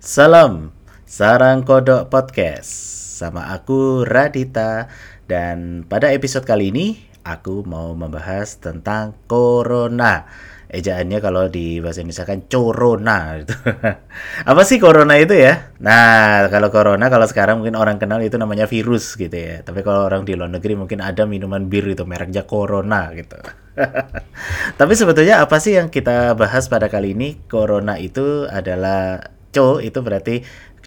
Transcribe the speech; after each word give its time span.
Salam, 0.00 0.72
Sarang 1.04 1.60
Kodok 1.60 2.08
Podcast 2.08 2.72
sama 3.20 3.52
aku 3.52 4.08
Radita 4.08 4.88
dan 5.28 5.84
pada 5.84 6.08
episode 6.16 6.48
kali 6.48 6.72
ini 6.72 6.96
aku 7.20 7.68
mau 7.68 7.92
membahas 7.92 8.56
tentang 8.64 9.12
corona. 9.28 10.24
Ejaannya 10.72 11.20
kalau 11.20 11.52
di 11.52 11.84
bahasa 11.84 12.00
Indonesia 12.00 12.24
kan 12.24 12.40
corona 12.48 13.44
gitu. 13.44 13.52
Apa 14.48 14.64
sih 14.64 14.80
corona 14.80 15.20
itu 15.20 15.36
ya? 15.36 15.68
Nah, 15.84 16.48
kalau 16.48 16.72
corona 16.72 17.12
kalau 17.12 17.28
sekarang 17.28 17.60
mungkin 17.60 17.76
orang 17.76 18.00
kenal 18.00 18.24
itu 18.24 18.40
namanya 18.40 18.64
virus 18.64 19.20
gitu 19.20 19.36
ya. 19.36 19.60
Tapi 19.60 19.84
kalau 19.84 20.08
orang 20.08 20.24
di 20.24 20.32
luar 20.32 20.48
negeri 20.48 20.80
mungkin 20.80 21.04
ada 21.04 21.28
minuman 21.28 21.68
bir 21.68 21.84
itu 21.84 22.08
mereknya 22.08 22.48
corona 22.48 23.12
gitu. 23.12 23.36
Tapi 24.80 24.92
sebetulnya 24.96 25.44
apa 25.44 25.60
sih 25.60 25.76
yang 25.76 25.92
kita 25.92 26.32
bahas 26.40 26.72
pada 26.72 26.88
kali 26.88 27.12
ini? 27.12 27.36
Corona 27.44 28.00
itu 28.00 28.48
adalah 28.48 29.36
co 29.50 29.82
itu 29.82 29.98
berarti 30.00 30.42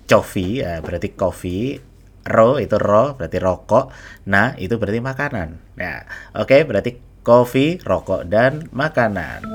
coffee 0.08 0.64
ya 0.64 0.80
berarti 0.84 1.16
coffee 1.16 1.80
ro 2.24 2.56
itu 2.60 2.76
ro 2.80 3.16
berarti 3.20 3.38
rokok 3.40 3.86
nah 4.32 4.56
itu 4.56 4.80
berarti 4.80 5.00
makanan. 5.04 5.76
Ya 5.76 6.08
oke 6.36 6.64
berarti 6.64 7.14
kopi 7.24 7.80
rokok 7.80 8.28
dan 8.28 8.68
makanan 8.76 9.48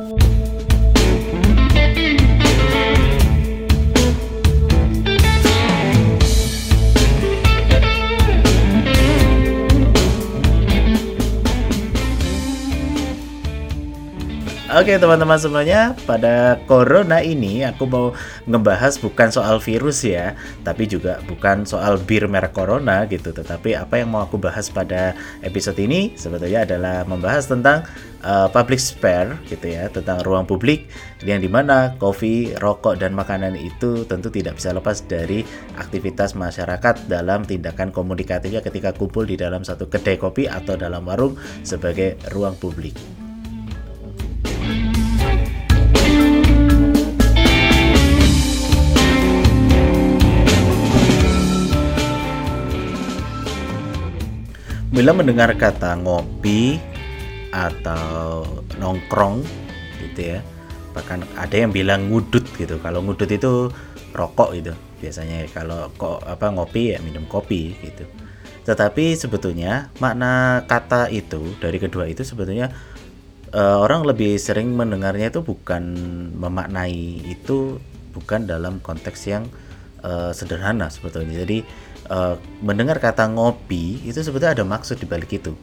Oke 14.69 15.01
teman-teman 15.01 15.41
semuanya, 15.41 15.97
pada 16.05 16.61
corona 16.69 17.25
ini 17.25 17.65
aku 17.65 17.89
mau 17.89 18.07
ngebahas 18.45 19.01
bukan 19.01 19.33
soal 19.33 19.65
virus 19.65 20.05
ya, 20.05 20.37
tapi 20.61 20.85
juga 20.85 21.25
bukan 21.25 21.65
soal 21.65 21.97
bir 21.97 22.29
merek 22.29 22.53
corona 22.53 23.09
gitu. 23.09 23.33
Tetapi 23.33 23.73
apa 23.73 23.97
yang 23.97 24.12
mau 24.12 24.29
aku 24.29 24.37
bahas 24.37 24.69
pada 24.69 25.17
episode 25.41 25.81
ini 25.81 26.12
sebetulnya 26.20 26.69
adalah 26.69 27.09
membahas 27.09 27.48
tentang 27.48 27.89
uh, 28.20 28.53
public 28.53 28.77
spare 28.77 29.41
gitu 29.48 29.73
ya, 29.73 29.89
tentang 29.89 30.20
ruang 30.20 30.45
publik 30.45 30.92
yang 31.25 31.41
di 31.41 31.48
mana 31.48 31.97
kopi, 31.97 32.53
rokok 32.61 33.01
dan 33.01 33.17
makanan 33.17 33.57
itu 33.57 34.05
tentu 34.05 34.29
tidak 34.29 34.61
bisa 34.61 34.77
lepas 34.77 35.01
dari 35.01 35.48
aktivitas 35.81 36.37
masyarakat 36.37 37.09
dalam 37.09 37.41
tindakan 37.48 37.89
komunikatifnya 37.89 38.61
ketika 38.61 38.92
kumpul 38.92 39.25
di 39.25 39.41
dalam 39.41 39.64
satu 39.64 39.89
kedai 39.89 40.20
kopi 40.20 40.45
atau 40.45 40.77
dalam 40.77 41.09
warung 41.09 41.41
sebagai 41.64 42.20
ruang 42.37 42.53
publik. 42.61 43.28
Bila 54.99 55.15
mendengar 55.15 55.55
kata 55.55 55.95
ngopi 56.03 56.75
atau 57.55 58.43
nongkrong 58.83 59.47
gitu 60.03 60.35
ya, 60.35 60.43
bahkan 60.91 61.23
ada 61.39 61.55
yang 61.55 61.71
bilang 61.71 62.11
ngudut 62.11 62.43
gitu. 62.59 62.83
Kalau 62.83 63.07
ngudut 63.07 63.31
itu 63.31 63.71
rokok 64.11 64.59
gitu 64.59 64.75
biasanya. 64.99 65.47
Kalau 65.55 65.95
kok 65.95 66.27
apa 66.27 66.51
ngopi 66.51 66.83
ya 66.91 66.99
minum 66.99 67.31
kopi 67.31 67.79
gitu. 67.79 68.11
Tetapi 68.67 69.15
sebetulnya 69.15 69.87
makna 70.03 70.67
kata 70.67 71.15
itu 71.15 71.55
dari 71.63 71.79
kedua 71.79 72.11
itu 72.11 72.27
sebetulnya 72.27 72.75
uh, 73.55 73.79
orang 73.79 74.03
lebih 74.03 74.35
sering 74.35 74.75
mendengarnya 74.75 75.31
itu 75.31 75.47
bukan 75.47 75.95
memaknai 76.35 77.23
itu 77.23 77.79
bukan 78.11 78.51
dalam 78.51 78.83
konteks 78.83 79.31
yang 79.31 79.47
uh, 80.03 80.35
sederhana 80.35 80.91
sebetulnya. 80.91 81.47
Jadi 81.47 81.87
uh, 82.11 82.34
mendengar 82.61 82.98
kata 82.98 83.28
ngopi 83.31 84.03
itu 84.05 84.19
sebetulnya 84.20 84.56
ada 84.59 84.64
maksud 84.67 84.98
di 85.01 85.06
balik 85.06 85.33
itu. 85.39 85.55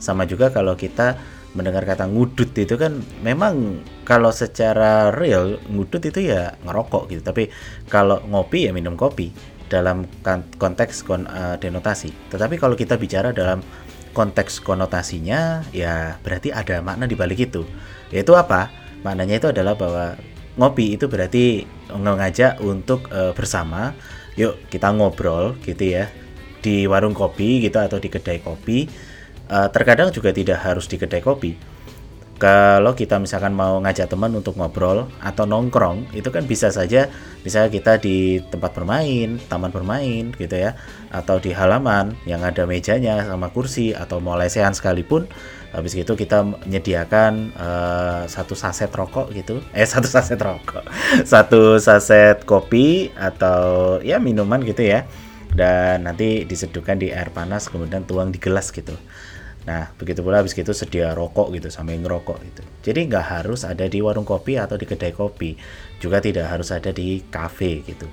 Sama 0.00 0.24
juga 0.24 0.48
kalau 0.48 0.74
kita 0.76 1.20
mendengar 1.52 1.82
kata 1.82 2.06
ngudut 2.06 2.54
itu 2.54 2.78
kan 2.78 3.02
memang 3.26 3.82
kalau 4.06 4.30
secara 4.30 5.10
real 5.10 5.58
ngudut 5.66 6.02
itu 6.04 6.32
ya 6.32 6.56
ngerokok 6.64 7.10
gitu. 7.12 7.22
Tapi 7.22 7.52
kalau 7.90 8.22
ngopi 8.26 8.68
ya 8.68 8.72
minum 8.72 8.94
kopi 8.94 9.30
dalam 9.70 10.06
kan, 10.26 10.42
konteks 10.58 11.06
kon, 11.06 11.26
uh, 11.30 11.54
denotasi. 11.60 12.10
Tetapi 12.32 12.58
kalau 12.58 12.74
kita 12.74 12.98
bicara 12.98 13.30
dalam 13.30 13.62
konteks 14.10 14.58
konotasinya 14.66 15.62
ya 15.70 16.18
berarti 16.26 16.50
ada 16.50 16.82
makna 16.82 17.06
di 17.06 17.14
balik 17.14 17.50
itu. 17.50 17.62
Yaitu 18.10 18.34
apa? 18.34 18.70
Maknanya 19.06 19.38
itu 19.38 19.48
adalah 19.48 19.78
bahwa 19.78 20.18
ngopi 20.58 20.98
itu 20.98 21.06
berarti 21.06 21.64
mengajak 21.94 22.58
untuk 22.60 23.06
uh, 23.14 23.30
bersama 23.32 23.94
yuk 24.36 24.58
kita 24.70 24.92
ngobrol 24.92 25.56
gitu 25.64 25.96
ya. 25.96 26.10
Di 26.60 26.84
warung 26.84 27.16
kopi 27.16 27.64
gitu 27.64 27.80
atau 27.80 27.96
di 27.96 28.12
kedai 28.12 28.44
kopi. 28.44 28.84
Uh, 29.50 29.66
terkadang 29.74 30.14
juga 30.14 30.30
tidak 30.30 30.62
harus 30.62 30.86
di 30.86 30.94
kedai 30.94 31.18
kopi 31.18 31.79
kalau 32.40 32.96
kita 32.96 33.20
misalkan 33.20 33.52
mau 33.52 33.76
ngajak 33.84 34.08
teman 34.08 34.32
untuk 34.32 34.56
ngobrol 34.56 35.12
atau 35.20 35.44
nongkrong 35.44 36.08
itu 36.16 36.32
kan 36.32 36.48
bisa 36.48 36.72
saja 36.72 37.12
misalnya 37.44 37.68
kita 37.68 37.92
di 38.00 38.40
tempat 38.48 38.72
bermain 38.72 39.36
taman 39.52 39.68
bermain 39.68 40.32
gitu 40.32 40.56
ya 40.56 40.72
atau 41.12 41.36
di 41.36 41.52
halaman 41.52 42.16
yang 42.24 42.40
ada 42.40 42.64
mejanya 42.64 43.20
sama 43.28 43.52
kursi 43.52 43.92
atau 43.92 44.24
mau 44.24 44.40
lesehan 44.40 44.72
sekalipun 44.72 45.28
habis 45.70 45.92
itu 45.94 46.16
kita 46.16 46.42
menyediakan 46.42 47.54
uh, 47.54 48.22
satu 48.26 48.58
saset 48.58 48.90
rokok 48.90 49.30
gitu. 49.30 49.62
Eh 49.76 49.86
satu 49.86 50.10
saset 50.10 50.34
rokok. 50.34 50.82
Satu 51.22 51.78
saset 51.78 52.42
kopi 52.42 53.14
atau 53.14 54.02
ya 54.02 54.18
minuman 54.18 54.58
gitu 54.66 54.82
ya. 54.82 55.06
Dan 55.54 56.10
nanti 56.10 56.42
diseduhkan 56.42 56.98
di 56.98 57.14
air 57.14 57.30
panas 57.30 57.70
kemudian 57.70 58.02
tuang 58.02 58.34
di 58.34 58.38
gelas 58.42 58.70
gitu 58.74 58.98
nah 59.68 59.92
begitu 60.00 60.24
pula 60.24 60.40
habis 60.40 60.56
itu 60.56 60.72
sedia 60.72 61.12
rokok 61.12 61.52
gitu 61.52 61.68
sampai 61.68 62.00
ngerokok 62.00 62.38
gitu. 62.48 62.62
Jadi 62.90 63.00
nggak 63.12 63.26
harus 63.40 63.68
ada 63.68 63.84
di 63.84 64.00
warung 64.00 64.24
kopi 64.24 64.56
atau 64.56 64.80
di 64.80 64.88
kedai 64.88 65.12
kopi 65.12 65.56
juga 66.00 66.20
tidak 66.20 66.48
harus 66.48 66.72
ada 66.72 66.88
di 66.90 67.20
kafe 67.28 67.84
gitu. 67.84 68.08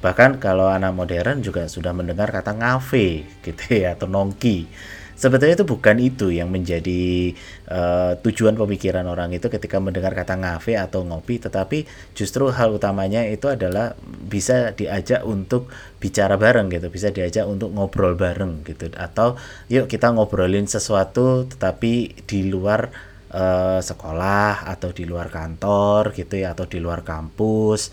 Bahkan 0.00 0.38
kalau 0.40 0.68
anak 0.68 0.92
modern 0.92 1.40
juga 1.40 1.68
sudah 1.68 1.92
mendengar 1.96 2.28
kata 2.32 2.52
ngafe 2.56 3.24
gitu 3.44 3.64
ya 3.76 3.96
atau 3.96 4.08
nongki 4.08 4.68
sebetulnya 5.16 5.56
itu 5.56 5.66
bukan 5.66 5.96
itu 5.98 6.28
yang 6.28 6.52
menjadi 6.52 7.32
uh, 7.72 8.20
tujuan 8.20 8.54
pemikiran 8.54 9.08
orang 9.08 9.32
itu 9.32 9.48
ketika 9.48 9.80
mendengar 9.80 10.12
kata 10.12 10.36
ngafe 10.36 10.76
atau 10.76 11.02
ngopi 11.02 11.40
tetapi 11.40 11.88
justru 12.12 12.52
hal 12.52 12.76
utamanya 12.76 13.24
itu 13.24 13.48
adalah 13.48 13.96
bisa 14.04 14.76
diajak 14.76 15.24
untuk 15.24 15.72
bicara 15.96 16.36
bareng 16.36 16.68
gitu 16.68 16.92
bisa 16.92 17.08
diajak 17.10 17.48
untuk 17.48 17.72
ngobrol 17.72 18.14
bareng 18.14 18.62
gitu. 18.62 18.92
Atau 18.94 19.40
yuk 19.72 19.88
kita 19.88 20.12
ngobrolin 20.12 20.68
sesuatu 20.68 21.48
tetapi 21.48 22.22
di 22.28 22.46
luar 22.46 22.92
uh, 23.32 23.80
sekolah 23.80 24.68
atau 24.68 24.92
di 24.92 25.08
luar 25.08 25.32
kantor 25.32 26.12
gitu 26.14 26.38
ya 26.38 26.52
atau 26.52 26.68
di 26.68 26.78
luar 26.78 27.02
kampus. 27.02 27.90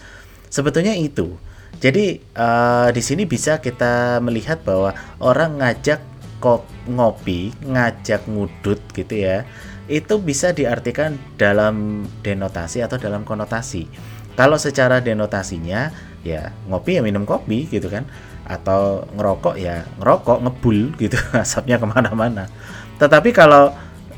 Sebetulnya 0.52 0.94
itu. 0.94 1.34
Jadi 1.82 2.22
uh, 2.38 2.94
di 2.94 3.02
sini 3.02 3.26
bisa 3.26 3.58
kita 3.58 4.22
melihat 4.22 4.62
bahwa 4.62 4.94
orang 5.18 5.58
ngajak 5.58 6.13
ngopi, 6.90 7.56
ngajak 7.64 8.28
ngudut 8.28 8.80
gitu 8.92 9.16
ya, 9.16 9.48
itu 9.88 10.20
bisa 10.20 10.52
diartikan 10.52 11.16
dalam 11.40 12.06
denotasi 12.24 12.84
atau 12.84 13.00
dalam 13.00 13.24
konotasi. 13.24 13.88
Kalau 14.34 14.58
secara 14.58 14.98
denotasinya 15.00 15.94
ya 16.24 16.50
ngopi 16.68 16.98
ya 16.98 17.02
minum 17.06 17.24
kopi 17.24 17.70
gitu 17.70 17.88
kan, 17.88 18.04
atau 18.44 19.08
ngerokok 19.16 19.56
ya 19.56 19.88
ngerokok 20.00 20.38
ngebul 20.44 20.80
gitu 21.00 21.18
asapnya 21.44 21.80
ke 21.80 21.88
mana-mana. 21.88 22.52
Tetapi 23.00 23.32
kalau 23.32 23.72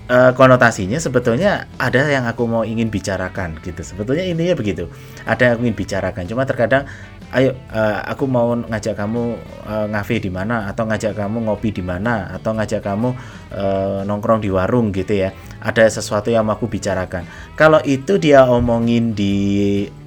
uh, 0.09 0.31
konotasinya 0.33 0.97
sebetulnya 1.01 1.69
ada 1.77 2.05
yang 2.09 2.25
aku 2.29 2.45
mau 2.45 2.63
ingin 2.65 2.89
bicarakan 2.89 3.57
gitu. 3.61 3.81
Sebetulnya 3.81 4.25
intinya 4.25 4.55
begitu. 4.57 4.89
Ada 5.25 5.53
yang 5.53 5.65
ingin 5.65 5.75
bicarakan. 5.77 6.23
Cuma 6.29 6.45
terkadang 6.45 6.89
ayo 7.35 7.51
uh, 7.75 7.99
aku 8.07 8.23
mau 8.31 8.55
ngajak 8.55 8.95
kamu 8.95 9.35
uh, 9.67 9.85
ngafe 9.91 10.23
di 10.23 10.31
mana 10.31 10.71
atau 10.71 10.87
ngajak 10.87 11.19
kamu 11.19 11.51
ngopi 11.51 11.75
di 11.75 11.83
mana 11.83 12.31
atau 12.31 12.55
ngajak 12.55 12.79
kamu 12.79 13.11
uh, 13.51 14.07
nongkrong 14.07 14.39
di 14.39 14.47
warung 14.47 14.95
gitu 14.95 15.11
ya. 15.19 15.35
Ada 15.59 15.99
sesuatu 15.99 16.31
yang 16.31 16.47
aku 16.47 16.71
bicarakan. 16.71 17.27
Kalau 17.59 17.83
itu 17.83 18.15
dia 18.15 18.47
omongin 18.47 19.11
di 19.11 19.35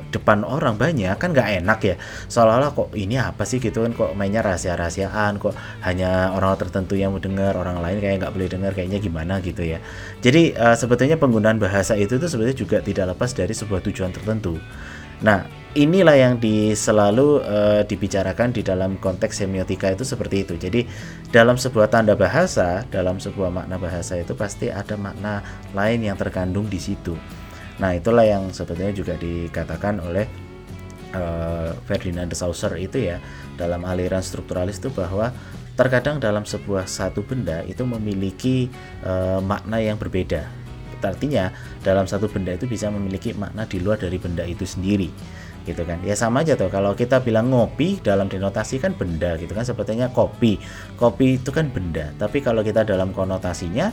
depan 0.08 0.41
orang 0.41 0.81
banyak 0.81 1.12
kan 1.20 1.37
nggak 1.37 1.61
enak 1.61 1.81
ya. 1.85 1.94
Seolah-olah 2.32 2.73
kok 2.73 2.88
ini 2.97 3.20
apa 3.20 3.44
sih? 3.44 3.61
gitu 3.61 3.85
kan 3.85 3.93
kok 3.93 4.17
mainnya 4.17 4.41
rahasia-rahasiaan 4.41 5.37
kok 5.37 5.53
hanya 5.85 6.32
orang 6.32 6.56
tertentu 6.56 6.97
yang 6.97 7.12
mau 7.12 7.20
dengar 7.20 7.53
orang 7.61 7.82
lain 7.85 8.00
kayak 8.00 8.25
nggak 8.25 8.32
boleh 8.32 8.49
dengar 8.49 8.73
kayaknya 8.73 8.99
gimana 9.05 9.44
gitu 9.44 9.61
ya. 9.61 9.85
Jadi 10.25 10.56
uh, 10.56 10.73
sebetulnya 10.73 11.20
penggunaan 11.20 11.61
bahasa 11.61 11.93
itu 11.93 12.17
tuh 12.17 12.31
sebetulnya 12.31 12.56
juga 12.56 12.81
tidak 12.81 13.12
lepas 13.12 13.37
dari 13.37 13.53
sebuah 13.53 13.85
tujuan 13.85 14.17
tertentu 14.17 14.56
nah 15.20 15.47
inilah 15.79 16.17
yang 16.19 16.35
di, 16.43 16.75
selalu 16.75 17.44
uh, 17.44 17.82
dibicarakan 17.87 18.50
di 18.50 18.67
dalam 18.67 18.99
konteks 18.99 19.44
semiotika 19.44 19.93
itu 19.94 20.03
seperti 20.03 20.43
itu. 20.43 20.55
Jadi 20.59 20.82
dalam 21.31 21.55
sebuah 21.55 21.93
tanda 21.93 22.19
bahasa, 22.19 22.82
dalam 22.91 23.23
sebuah 23.23 23.53
makna 23.53 23.79
bahasa 23.79 24.19
itu 24.19 24.32
pasti 24.32 24.73
ada 24.73 24.99
makna 24.99 25.44
lain 25.76 26.03
yang 26.03 26.17
terkandung 26.19 26.67
di 26.67 26.81
situ. 26.82 27.15
Nah, 27.79 27.94
itulah 27.94 28.26
yang 28.26 28.50
sebetulnya 28.50 28.91
juga 28.91 29.15
dikatakan 29.15 30.03
oleh 30.03 30.26
uh, 31.15 31.70
Ferdinand 31.87 32.26
de 32.26 32.35
Saussure 32.35 32.81
itu 32.81 32.99
ya 32.99 33.23
dalam 33.55 33.87
aliran 33.87 34.25
strukturalis 34.25 34.82
itu 34.82 34.91
bahwa 34.91 35.31
terkadang 35.79 36.19
dalam 36.19 36.43
sebuah 36.43 36.91
satu 36.91 37.23
benda 37.23 37.62
itu 37.62 37.87
memiliki 37.87 38.67
uh, 39.06 39.38
makna 39.38 39.79
yang 39.79 39.94
berbeda. 39.94 40.68
Artinya 41.03 41.55
dalam 41.83 42.06
satu 42.06 42.27
benda 42.27 42.55
itu 42.55 42.67
bisa 42.67 42.91
memiliki 42.91 43.35
makna 43.35 43.65
di 43.65 43.79
luar 43.79 43.99
dari 43.99 44.19
benda 44.19 44.43
itu 44.43 44.67
sendiri 44.67 45.11
gitu 45.69 45.85
kan? 45.85 46.00
Ya 46.00 46.17
sama 46.17 46.41
aja 46.41 46.56
tuh 46.56 46.73
kalau 46.73 46.97
kita 46.97 47.21
bilang 47.21 47.53
ngopi 47.53 48.00
dalam 48.00 48.33
denotasi 48.33 48.81
kan 48.81 48.97
benda 48.97 49.37
gitu 49.37 49.53
kan? 49.53 49.62
Sebetulnya 49.69 50.09
kopi. 50.09 50.56
Kopi 50.97 51.37
itu 51.37 51.53
kan 51.53 51.69
benda. 51.69 52.11
Tapi 52.17 52.41
kalau 52.41 52.65
kita 52.65 52.89
dalam 52.89 53.12
konotasinya 53.12 53.93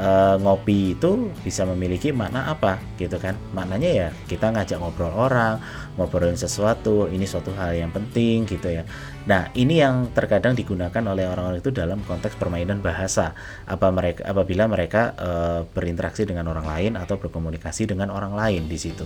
uh, 0.00 0.40
ngopi 0.40 0.96
itu 0.96 1.28
bisa 1.44 1.68
memiliki 1.68 2.10
makna 2.10 2.48
apa 2.48 2.80
gitu 2.96 3.20
kan? 3.20 3.36
Maknanya 3.52 3.90
ya 3.92 4.08
kita 4.26 4.48
ngajak 4.50 4.80
ngobrol 4.80 5.12
orang 5.12 5.60
ngobrolin 6.00 6.40
sesuatu 6.40 7.06
ini 7.12 7.28
suatu 7.28 7.52
hal 7.52 7.76
yang 7.76 7.92
penting 7.92 8.48
gitu 8.48 8.72
ya. 8.72 8.88
Nah 9.28 9.52
ini 9.52 9.84
yang 9.84 10.08
terkadang 10.16 10.56
digunakan 10.56 11.04
oleh 11.04 11.28
orang-orang 11.28 11.60
itu 11.60 11.68
dalam 11.68 12.00
konteks 12.08 12.40
permainan 12.40 12.80
bahasa. 12.80 13.36
Apa 13.68 13.92
mereka 13.92 14.24
apabila 14.24 14.64
mereka 14.64 15.12
uh, 15.20 15.60
berinteraksi 15.68 16.24
dengan 16.24 16.48
orang 16.48 16.64
lain 16.64 16.92
atau 16.96 17.20
berkomunikasi 17.20 17.84
dengan 17.84 18.08
orang 18.08 18.32
lain 18.32 18.64
di 18.64 18.80
situ. 18.80 19.04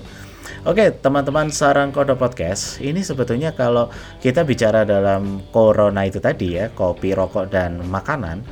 Oke 0.65 0.95
teman-teman 0.95 1.51
sarang 1.51 1.91
kode 1.91 2.15
podcast 2.15 2.79
ini 2.79 3.03
sebetulnya 3.03 3.53
kalau 3.53 3.91
kita 4.23 4.47
bicara 4.47 4.87
dalam 4.87 5.43
corona 5.51 6.07
itu 6.07 6.23
tadi 6.23 6.57
ya 6.57 6.71
kopi 6.71 7.17
rokok 7.17 7.51
dan 7.51 7.83
makanan 7.85 8.45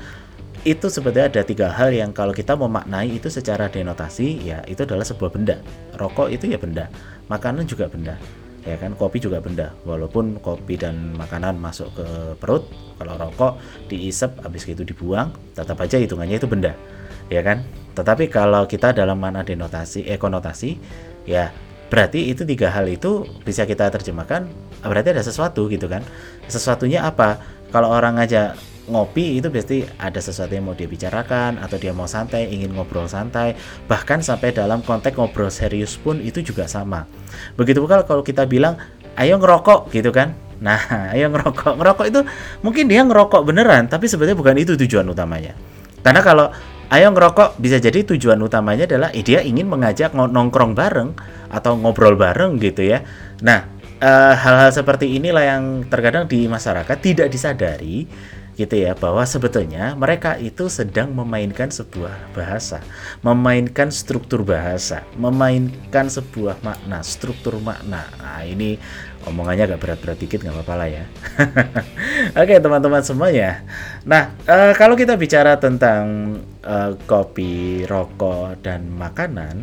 itu 0.62 0.86
sebetulnya 0.86 1.26
ada 1.26 1.42
tiga 1.42 1.74
hal 1.74 1.90
yang 1.90 2.14
kalau 2.14 2.30
kita 2.30 2.54
memaknai 2.54 3.18
itu 3.18 3.26
secara 3.26 3.66
denotasi 3.66 4.46
ya 4.46 4.62
itu 4.70 4.86
adalah 4.86 5.02
sebuah 5.02 5.34
benda. 5.34 5.58
Rokok 5.98 6.30
itu 6.30 6.46
ya 6.46 6.58
benda. 6.58 6.86
Makanan 7.26 7.66
juga 7.66 7.90
benda. 7.90 8.14
Ya 8.62 8.78
kan? 8.78 8.94
Kopi 8.94 9.18
juga 9.18 9.42
benda. 9.42 9.74
Walaupun 9.82 10.38
kopi 10.38 10.78
dan 10.78 11.18
makanan 11.18 11.58
masuk 11.58 11.90
ke 11.98 12.06
perut 12.38 12.70
kalau 12.94 13.18
rokok 13.18 13.58
diisep 13.90 14.38
habis 14.46 14.62
itu 14.70 14.86
dibuang 14.86 15.34
tetap 15.58 15.82
aja 15.82 15.98
hitungannya 15.98 16.38
itu 16.38 16.46
benda. 16.46 16.78
Ya 17.26 17.42
kan? 17.42 17.66
Tetapi 17.98 18.30
kalau 18.30 18.62
kita 18.70 18.94
dalam 18.94 19.18
mana 19.18 19.42
denotasi 19.42 20.06
eh 20.06 20.14
konotasi 20.14 20.78
ya 21.26 21.50
berarti 21.90 22.30
itu 22.30 22.46
tiga 22.46 22.70
hal 22.70 22.86
itu 22.86 23.26
bisa 23.42 23.66
kita 23.66 23.90
terjemahkan 23.90 24.46
berarti 24.86 25.10
ada 25.10 25.26
sesuatu 25.26 25.66
gitu 25.66 25.90
kan? 25.90 26.06
Sesuatunya 26.46 27.02
apa? 27.02 27.42
Kalau 27.74 27.90
orang 27.90 28.22
aja 28.22 28.54
ngopi 28.90 29.38
itu 29.38 29.46
pasti 29.46 29.86
ada 30.00 30.18
sesuatu 30.18 30.50
yang 30.50 30.66
mau 30.66 30.74
dia 30.74 30.90
bicarakan 30.90 31.62
atau 31.62 31.78
dia 31.78 31.94
mau 31.94 32.10
santai 32.10 32.50
ingin 32.50 32.74
ngobrol 32.74 33.06
santai. 33.06 33.54
Bahkan 33.86 34.26
sampai 34.26 34.50
dalam 34.50 34.82
konteks 34.82 35.14
ngobrol 35.14 35.52
serius 35.52 35.94
pun 35.94 36.18
itu 36.18 36.42
juga 36.42 36.66
sama. 36.66 37.06
Begitu 37.54 37.78
pula 37.78 38.02
kalau 38.02 38.26
kita 38.26 38.42
bilang 38.48 38.74
ayo 39.14 39.38
ngerokok 39.38 39.94
gitu 39.94 40.10
kan? 40.10 40.34
Nah 40.58 40.80
ayo 41.14 41.30
ngerokok. 41.30 41.78
Ngerokok 41.78 42.06
itu 42.10 42.20
mungkin 42.66 42.84
dia 42.90 43.06
ngerokok 43.06 43.42
beneran 43.46 43.86
tapi 43.86 44.10
sebenarnya 44.10 44.38
bukan 44.38 44.56
itu 44.58 44.74
tujuan 44.74 45.06
utamanya. 45.06 45.54
Karena 46.02 46.18
kalau 46.18 46.50
ayo 46.90 47.06
ngerokok 47.14 47.62
bisa 47.62 47.78
jadi 47.78 48.02
tujuan 48.02 48.42
utamanya 48.42 48.90
adalah 48.90 49.14
eh, 49.14 49.22
dia 49.22 49.46
ingin 49.46 49.70
mengajak 49.70 50.10
nongkrong 50.10 50.74
bareng 50.74 51.14
atau 51.54 51.78
ngobrol 51.78 52.18
bareng 52.18 52.58
gitu 52.58 52.82
ya. 52.82 53.06
Nah 53.46 53.62
eh, 54.02 54.34
hal-hal 54.34 54.70
uh, 54.70 54.74
seperti 54.74 55.14
inilah 55.22 55.44
yang 55.46 55.64
terkadang 55.86 56.26
di 56.26 56.50
masyarakat 56.50 56.96
tidak 56.98 57.30
disadari 57.30 58.10
gitu 58.52 58.76
ya 58.76 58.92
bahwa 58.92 59.24
sebetulnya 59.24 59.96
mereka 59.96 60.36
itu 60.36 60.68
sedang 60.68 61.12
memainkan 61.16 61.72
sebuah 61.72 62.36
bahasa, 62.36 62.84
memainkan 63.24 63.88
struktur 63.88 64.44
bahasa, 64.44 65.04
memainkan 65.16 66.12
sebuah 66.12 66.60
makna, 66.60 67.00
struktur 67.00 67.56
makna. 67.64 68.04
Nah, 68.20 68.44
ini 68.44 68.76
omongannya 69.26 69.70
agak 69.70 69.80
berat-berat 69.80 70.18
dikit 70.18 70.42
nggak 70.42 70.54
apa-apa 70.54 70.74
lah 70.74 70.88
ya. 70.90 71.04
Oke 72.42 72.58
teman-teman 72.58 73.02
semuanya. 73.06 73.62
Nah 74.02 74.34
uh, 74.46 74.72
kalau 74.74 74.98
kita 74.98 75.14
bicara 75.14 75.56
tentang 75.56 76.36
uh, 76.66 76.98
kopi, 77.06 77.86
rokok 77.86 78.58
dan 78.60 78.90
makanan 78.90 79.62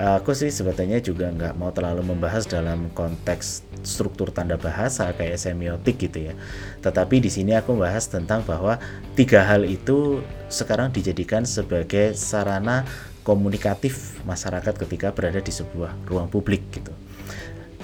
aku 0.00 0.32
sih 0.32 0.48
sebetulnya 0.48 0.96
juga 1.04 1.28
nggak 1.28 1.60
mau 1.60 1.68
terlalu 1.76 2.00
membahas 2.00 2.48
dalam 2.48 2.88
konteks 2.96 3.68
struktur 3.84 4.32
tanda 4.32 4.56
bahasa 4.56 5.12
kayak 5.12 5.36
semiotik 5.36 6.00
gitu 6.00 6.32
ya. 6.32 6.34
Tetapi 6.80 7.20
di 7.20 7.28
sini 7.28 7.52
aku 7.52 7.76
membahas 7.76 8.08
tentang 8.08 8.40
bahwa 8.48 8.80
tiga 9.12 9.44
hal 9.44 9.68
itu 9.68 10.24
sekarang 10.48 10.88
dijadikan 10.88 11.44
sebagai 11.44 12.16
sarana 12.16 12.88
komunikatif 13.20 14.16
masyarakat 14.24 14.72
ketika 14.88 15.12
berada 15.12 15.44
di 15.44 15.52
sebuah 15.52 15.92
ruang 16.08 16.32
publik 16.32 16.64
gitu. 16.72 16.96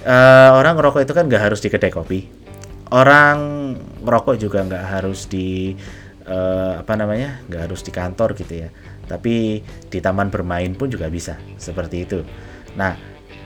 Uh, 0.06 0.56
orang 0.56 0.78
ngerokok 0.78 1.04
itu 1.04 1.12
kan 1.12 1.28
nggak 1.28 1.52
harus 1.52 1.60
di 1.60 1.68
kedai 1.68 1.92
kopi. 1.92 2.20
Orang 2.88 3.38
merokok 4.00 4.40
juga 4.40 4.62
nggak 4.64 4.84
harus 4.88 5.26
di 5.28 5.74
uh, 6.24 6.80
apa 6.80 6.94
namanya, 6.96 7.42
nggak 7.50 7.62
harus 7.68 7.84
di 7.84 7.92
kantor 7.92 8.32
gitu 8.38 8.64
ya 8.64 8.70
tapi 9.06 9.62
di 9.62 9.98
taman 9.98 10.28
bermain 10.28 10.74
pun 10.74 10.90
juga 10.90 11.06
bisa 11.10 11.38
seperti 11.56 11.96
itu. 12.06 12.20
Nah, 12.74 12.94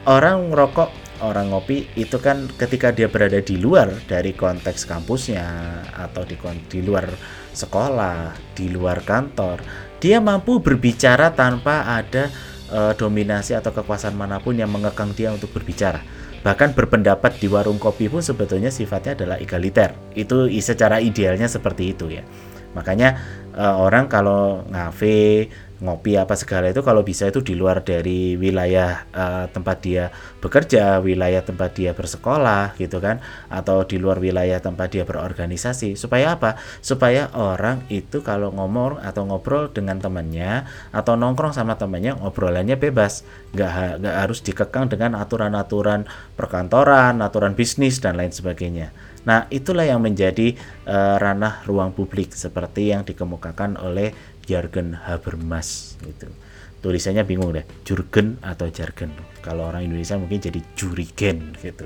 orang 0.08 0.50
ngerokok, 0.50 1.20
orang 1.24 1.52
ngopi 1.52 1.86
itu 1.96 2.16
kan 2.18 2.48
ketika 2.56 2.90
dia 2.90 3.06
berada 3.06 3.38
di 3.38 3.60
luar 3.60 3.92
dari 4.08 4.32
konteks 4.32 4.88
kampusnya 4.88 5.46
atau 5.94 6.24
di 6.24 6.36
di 6.66 6.80
luar 6.80 7.06
sekolah, 7.52 8.34
di 8.56 8.72
luar 8.72 9.04
kantor, 9.04 9.60
dia 10.00 10.18
mampu 10.18 10.64
berbicara 10.64 11.36
tanpa 11.36 11.84
ada 11.84 12.32
uh, 12.72 12.92
dominasi 12.96 13.52
atau 13.52 13.74
kekuasaan 13.74 14.16
mana 14.16 14.40
pun 14.40 14.56
yang 14.56 14.72
mengekang 14.72 15.12
dia 15.12 15.30
untuk 15.30 15.52
berbicara. 15.52 16.00
Bahkan 16.40 16.72
berpendapat 16.72 17.36
di 17.36 17.52
warung 17.52 17.76
kopi 17.76 18.08
pun 18.08 18.24
sebetulnya 18.24 18.72
sifatnya 18.72 19.12
adalah 19.12 19.36
egaliter. 19.36 19.92
Itu 20.16 20.48
secara 20.64 20.96
idealnya 20.96 21.44
seperti 21.44 21.92
itu 21.92 22.08
ya. 22.08 22.24
Makanya 22.72 23.18
uh, 23.54 23.76
orang 23.80 24.06
kalau 24.10 24.64
ngafe 24.68 25.48
ngopi 25.80 26.20
apa 26.20 26.36
segala 26.36 26.68
itu 26.68 26.84
kalau 26.84 27.00
bisa 27.00 27.24
itu 27.26 27.40
di 27.40 27.56
luar 27.56 27.80
dari 27.80 28.36
wilayah 28.36 29.08
uh, 29.16 29.48
tempat 29.48 29.80
dia 29.80 30.12
bekerja, 30.38 31.00
wilayah 31.00 31.40
tempat 31.40 31.72
dia 31.72 31.96
bersekolah 31.96 32.76
gitu 32.76 33.00
kan 33.00 33.18
atau 33.48 33.82
di 33.88 33.96
luar 33.96 34.20
wilayah 34.20 34.60
tempat 34.60 34.92
dia 34.92 35.04
berorganisasi 35.08 35.96
supaya 35.96 36.36
apa? 36.36 36.60
Supaya 36.84 37.32
orang 37.32 37.88
itu 37.88 38.20
kalau 38.20 38.52
ngomong 38.52 39.00
atau 39.00 39.24
ngobrol 39.24 39.72
dengan 39.72 39.96
temannya 39.98 40.68
atau 40.92 41.16
nongkrong 41.16 41.56
sama 41.56 41.80
temannya 41.80 42.20
ngobrolannya 42.20 42.76
bebas, 42.76 43.24
nggak 43.56 44.04
nggak 44.04 44.16
harus 44.20 44.44
dikekang 44.44 44.92
dengan 44.92 45.16
aturan-aturan 45.16 46.04
perkantoran, 46.36 47.24
aturan 47.24 47.56
bisnis 47.56 48.04
dan 48.04 48.20
lain 48.20 48.30
sebagainya. 48.30 48.92
Nah, 49.28 49.44
itulah 49.52 49.84
yang 49.84 50.00
menjadi 50.00 50.56
uh, 50.88 51.20
ranah 51.20 51.60
ruang 51.68 51.92
publik 51.92 52.32
seperti 52.32 52.92
yang 52.92 53.04
dikemukakan 53.04 53.76
oleh 53.76 54.12
Jurgen 54.44 54.96
Habermas 54.96 56.00
gitu. 56.00 56.32
Tulisannya 56.80 57.28
bingung 57.28 57.52
deh, 57.52 57.64
Jurgen 57.84 58.40
atau 58.40 58.72
jargon. 58.72 59.12
Kalau 59.44 59.68
orang 59.68 59.84
Indonesia 59.84 60.16
mungkin 60.16 60.40
jadi 60.40 60.60
jurigen 60.72 61.52
gitu. 61.60 61.84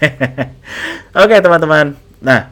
Oke, 1.22 1.36
teman-teman. 1.44 1.92
Nah, 2.24 2.48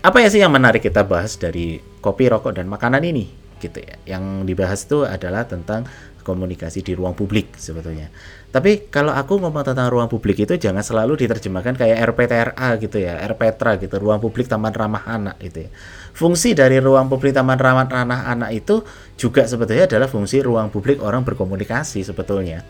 apa 0.00 0.16
ya 0.24 0.28
sih 0.32 0.40
yang 0.40 0.52
menarik 0.54 0.80
kita 0.80 1.04
bahas 1.04 1.36
dari 1.36 1.76
kopi, 2.00 2.32
rokok 2.32 2.56
dan 2.56 2.66
makanan 2.72 3.04
ini 3.04 3.28
gitu 3.60 3.84
ya. 3.84 4.00
Yang 4.16 4.24
dibahas 4.48 4.80
itu 4.88 5.04
adalah 5.04 5.44
tentang 5.44 5.84
komunikasi 6.28 6.84
di 6.84 6.92
ruang 6.92 7.16
publik 7.16 7.56
sebetulnya. 7.56 8.12
Tapi 8.52 8.92
kalau 8.92 9.12
aku 9.16 9.40
ngomong 9.40 9.64
tentang 9.64 9.88
ruang 9.88 10.08
publik 10.08 10.44
itu 10.44 10.56
jangan 10.60 10.84
selalu 10.84 11.16
diterjemahkan 11.24 11.76
kayak 11.76 11.96
RPTRA 12.12 12.68
gitu 12.80 13.00
ya, 13.00 13.16
RPTRA 13.24 13.80
gitu, 13.80 13.96
ruang 13.96 14.20
publik 14.20 14.44
taman 14.44 14.72
ramah 14.76 15.08
anak 15.08 15.40
gitu 15.40 15.68
ya. 15.68 15.70
Fungsi 16.12 16.52
dari 16.52 16.76
ruang 16.80 17.08
publik 17.08 17.32
taman 17.32 17.56
ramah 17.56 18.28
anak 18.28 18.52
itu 18.52 18.84
juga 19.16 19.48
sebetulnya 19.48 19.88
adalah 19.88 20.08
fungsi 20.08 20.44
ruang 20.44 20.68
publik 20.68 21.00
orang 21.00 21.24
berkomunikasi 21.24 22.04
sebetulnya. 22.04 22.64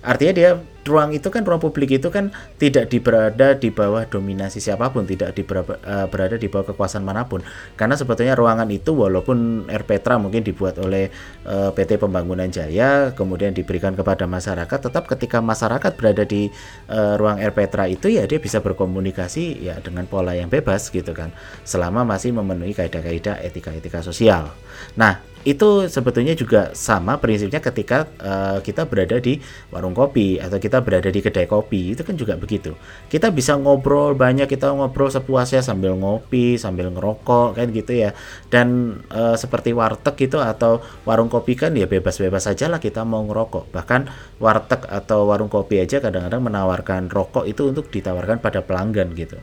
Artinya 0.00 0.32
dia 0.32 0.50
ruang 0.88 1.12
itu 1.12 1.28
kan 1.28 1.44
ruang 1.44 1.60
publik 1.60 2.00
itu 2.00 2.08
kan 2.08 2.32
tidak 2.56 2.88
berada 3.04 3.52
di 3.52 3.68
bawah 3.68 4.08
dominasi 4.08 4.64
siapa 4.64 4.88
pun, 4.88 5.04
tidak 5.04 5.36
di 5.36 5.44
uh, 5.44 6.08
berada 6.08 6.40
di 6.40 6.48
bawah 6.48 6.72
kekuasaan 6.72 7.04
mana 7.04 7.28
pun. 7.28 7.44
Karena 7.76 7.94
sebetulnya 8.00 8.32
ruangan 8.32 8.68
itu 8.72 8.96
walaupun 8.96 9.68
RPTRA 9.68 10.16
mungkin 10.16 10.40
dibuat 10.40 10.80
oleh 10.80 11.12
uh, 11.44 11.68
eh, 11.68 11.70
PT 11.76 12.00
Pembangunan 12.00 12.48
Jaya, 12.48 13.12
kemudian 13.12 13.52
diberikan 13.52 13.92
kepada 13.92 14.24
masyarakat, 14.24 14.78
tetap 14.90 15.04
ketika 15.04 15.44
masyarakat 15.44 15.92
berada 15.96 16.24
di 16.24 16.48
uh, 16.88 17.20
ruang 17.20 17.36
RPTRA 17.36 17.92
itu 17.92 18.08
ya 18.08 18.24
dia 18.24 18.40
bisa 18.40 18.64
berkomunikasi 18.64 19.60
ya 19.60 19.76
dengan 19.84 20.08
pola 20.08 20.32
yang 20.32 20.48
bebas 20.48 20.88
gitu 20.88 21.12
kan, 21.12 21.28
selama 21.68 22.08
masih 22.08 22.32
memenuhi 22.32 22.72
kaidah-kaidah 22.72 23.44
etika-etika 23.44 24.00
sosial. 24.00 24.48
Nah, 24.96 25.20
itu 25.40 25.88
sebetulnya 25.88 26.36
juga 26.36 26.76
sama 26.76 27.16
prinsipnya 27.16 27.64
ketika 27.64 28.04
uh, 28.20 28.58
kita 28.60 28.84
berada 28.84 29.16
di 29.16 29.40
warung 29.72 29.96
kopi 29.96 30.36
atau 30.36 30.60
kita 30.60 30.84
berada 30.84 31.08
di 31.08 31.20
kedai 31.24 31.48
kopi. 31.48 31.96
Itu 31.96 32.04
kan 32.04 32.16
juga 32.20 32.36
begitu. 32.36 32.76
Kita 33.08 33.32
bisa 33.32 33.56
ngobrol 33.56 34.12
banyak 34.12 34.44
kita 34.44 34.68
ngobrol 34.76 35.08
sepuasnya 35.08 35.64
sambil 35.64 35.96
ngopi 35.96 36.60
sambil 36.60 36.92
ngerokok 36.92 37.56
kan 37.56 37.66
gitu 37.72 37.92
ya. 37.96 38.12
Dan 38.52 39.00
uh, 39.08 39.32
seperti 39.36 39.72
warteg 39.72 40.28
itu 40.28 40.36
atau 40.36 40.84
warung 41.08 41.32
kopi 41.32 41.56
kan 41.56 41.72
ya 41.72 41.88
bebas-bebas 41.88 42.44
saja 42.44 42.68
lah 42.68 42.76
kita 42.76 43.00
mau 43.08 43.24
ngerokok. 43.24 43.72
Bahkan 43.72 44.00
warteg 44.44 44.84
atau 44.92 45.24
warung 45.24 45.48
kopi 45.48 45.80
aja 45.80 46.04
kadang-kadang 46.04 46.44
menawarkan 46.44 47.08
rokok 47.08 47.48
itu 47.48 47.72
untuk 47.72 47.88
ditawarkan 47.88 48.44
pada 48.44 48.60
pelanggan 48.60 49.16
gitu 49.16 49.40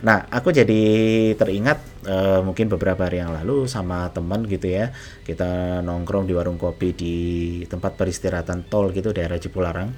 Nah, 0.00 0.24
aku 0.32 0.48
jadi 0.48 0.82
teringat 1.36 2.08
uh, 2.08 2.40
mungkin 2.40 2.72
beberapa 2.72 3.04
hari 3.04 3.20
yang 3.20 3.36
lalu 3.36 3.68
sama 3.68 4.08
teman 4.16 4.48
gitu 4.48 4.64
ya. 4.64 4.96
Kita 5.24 5.84
nongkrong 5.84 6.24
di 6.24 6.32
warung 6.32 6.56
kopi 6.56 6.96
di 6.96 7.16
tempat 7.68 8.00
peristirahatan 8.00 8.64
tol 8.72 8.88
gitu 8.96 9.12
daerah 9.12 9.36
Cipularang. 9.36 9.92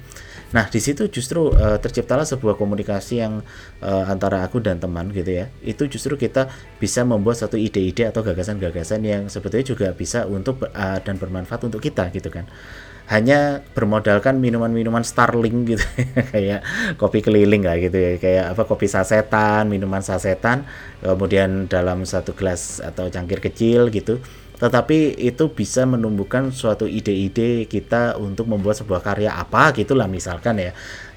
Nah, 0.53 0.67
di 0.67 0.83
situ 0.83 1.07
justru 1.07 1.49
uh, 1.55 1.79
terciptalah 1.79 2.27
sebuah 2.27 2.59
komunikasi 2.59 3.23
yang 3.23 3.41
uh, 3.79 4.05
antara 4.11 4.43
aku 4.43 4.59
dan 4.59 4.83
teman 4.83 5.07
gitu 5.15 5.31
ya. 5.39 5.47
Itu 5.63 5.87
justru 5.87 6.19
kita 6.19 6.51
bisa 6.83 7.07
membuat 7.07 7.39
satu 7.39 7.55
ide-ide 7.55 8.11
atau 8.11 8.27
gagasan-gagasan 8.27 9.01
yang 9.07 9.21
sebetulnya 9.31 9.65
juga 9.71 9.87
bisa 9.95 10.27
untuk 10.27 10.67
uh, 10.67 10.99
dan 10.99 11.15
bermanfaat 11.15 11.63
untuk 11.63 11.79
kita 11.79 12.11
gitu 12.11 12.27
kan 12.27 12.43
hanya 13.11 13.59
bermodalkan 13.75 14.39
minuman-minuman 14.39 15.03
Starling 15.03 15.67
gitu 15.67 15.83
kayak 16.33 16.63
kopi 16.95 17.19
keliling 17.19 17.67
lah 17.67 17.75
gitu 17.75 17.97
ya. 17.99 18.11
Kayak 18.15 18.45
apa 18.55 18.63
kopi 18.63 18.87
sasetan 18.87 19.67
minuman 19.67 19.99
sasetan 19.99 20.63
kemudian 21.03 21.67
dalam 21.67 22.07
satu 22.07 22.31
gelas 22.31 22.79
atau 22.79 23.11
cangkir 23.11 23.43
kecil 23.43 23.91
gitu. 23.91 24.23
Tetapi 24.55 25.19
itu 25.19 25.51
bisa 25.51 25.83
menumbuhkan 25.83 26.55
suatu 26.55 26.87
ide-ide 26.87 27.67
kita 27.67 28.15
untuk 28.15 28.47
membuat 28.47 28.79
sebuah 28.79 29.03
karya 29.03 29.35
apa 29.35 29.75
gitulah 29.75 30.07
misalkan 30.07 30.63
ya. 30.63 30.71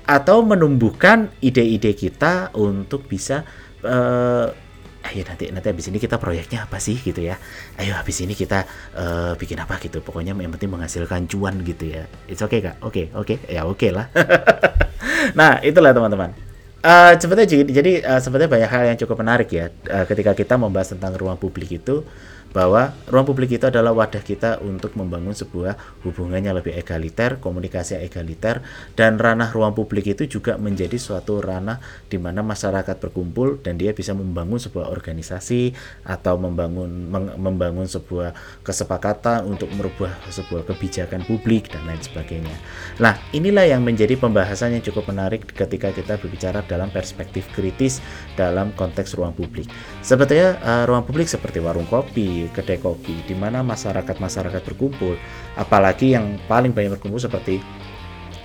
Atau 0.06 0.42
menumbuhkan 0.42 1.30
ide-ide 1.38 1.94
kita 1.94 2.50
untuk 2.58 3.06
bisa 3.06 3.46
uh, 3.86 4.50
ayo 5.12 5.22
nanti 5.26 5.50
nanti 5.50 5.66
habis 5.70 5.86
ini 5.90 5.98
kita 6.00 6.16
proyeknya 6.16 6.66
apa 6.66 6.78
sih 6.82 6.98
gitu 6.98 7.22
ya? 7.22 7.36
Ayo 7.78 7.94
habis 7.94 8.18
ini 8.22 8.32
kita 8.34 8.66
uh, 8.96 9.32
bikin 9.38 9.60
apa 9.60 9.78
gitu. 9.78 10.02
Pokoknya 10.02 10.32
yang 10.34 10.52
penting 10.54 10.70
menghasilkan 10.72 11.28
cuan 11.30 11.62
gitu 11.62 11.90
ya. 11.90 12.08
It's 12.26 12.42
okay 12.42 12.62
kak? 12.62 12.82
Oke 12.82 13.10
okay, 13.12 13.16
oke. 13.16 13.34
Okay. 13.36 13.54
ya 13.54 13.62
oke 13.66 13.78
okay 13.78 13.90
lah. 13.94 14.06
Nah 15.38 15.58
itulah 15.64 15.90
teman-teman. 15.90 16.30
Uh, 16.86 17.18
jadi, 17.18 17.98
uh, 18.06 18.20
sebetulnya 18.22 18.46
banyak 18.46 18.70
hal 18.70 18.82
yang 18.94 18.98
cukup 19.00 19.18
menarik 19.18 19.50
ya 19.50 19.74
uh, 19.90 20.06
ketika 20.06 20.38
kita 20.38 20.54
membahas 20.54 20.94
tentang 20.94 21.18
ruang 21.18 21.34
publik 21.34 21.82
itu 21.82 22.06
bahwa 22.52 22.94
ruang 23.10 23.26
publik 23.28 23.56
itu 23.56 23.68
adalah 23.68 23.92
wadah 23.92 24.22
kita 24.22 24.62
untuk 24.64 24.94
membangun 24.96 25.36
sebuah 25.36 26.02
hubungannya 26.06 26.52
lebih 26.56 26.72
egaliter, 26.76 27.38
komunikasi 27.42 28.00
egaliter, 28.00 28.64
dan 28.96 29.20
ranah 29.20 29.52
ruang 29.52 29.76
publik 29.76 30.08
itu 30.08 30.24
juga 30.26 30.56
menjadi 30.56 30.96
suatu 30.96 31.38
ranah 31.38 31.78
di 32.08 32.16
mana 32.16 32.40
masyarakat 32.40 32.96
berkumpul 32.96 33.60
dan 33.60 33.76
dia 33.76 33.92
bisa 33.92 34.16
membangun 34.16 34.56
sebuah 34.56 34.88
organisasi 34.88 35.76
atau 36.06 36.40
membangun 36.40 36.88
membangun 37.36 37.84
sebuah 37.84 38.62
kesepakatan 38.64 39.44
untuk 39.46 39.68
merubah 39.76 40.12
sebuah 40.32 40.64
kebijakan 40.66 41.28
publik 41.28 41.68
dan 41.70 41.84
lain 41.84 42.00
sebagainya. 42.00 42.56
Nah, 42.98 43.20
inilah 43.36 43.68
yang 43.68 43.84
menjadi 43.84 44.16
pembahasan 44.16 44.74
yang 44.78 44.84
cukup 44.84 45.12
menarik 45.12 45.44
ketika 45.52 45.92
kita 45.92 46.16
berbicara 46.16 46.64
dalam 46.64 46.88
perspektif 46.90 47.46
kritis 47.52 48.00
dalam 48.34 48.72
konteks 48.74 49.14
ruang 49.14 49.36
publik. 49.36 49.68
Sebetulnya 50.00 50.58
uh, 50.64 50.84
ruang 50.88 51.04
publik 51.04 51.28
seperti 51.28 51.60
warung 51.60 51.86
kopi, 51.86 52.45
kedai 52.50 52.78
kopi 52.80 53.24
di 53.26 53.34
mana 53.34 53.60
masyarakat-masyarakat 53.62 54.62
berkumpul. 54.62 55.16
Apalagi 55.58 56.14
yang 56.16 56.40
paling 56.46 56.72
banyak 56.74 56.98
berkumpul 56.98 57.20
seperti 57.20 57.60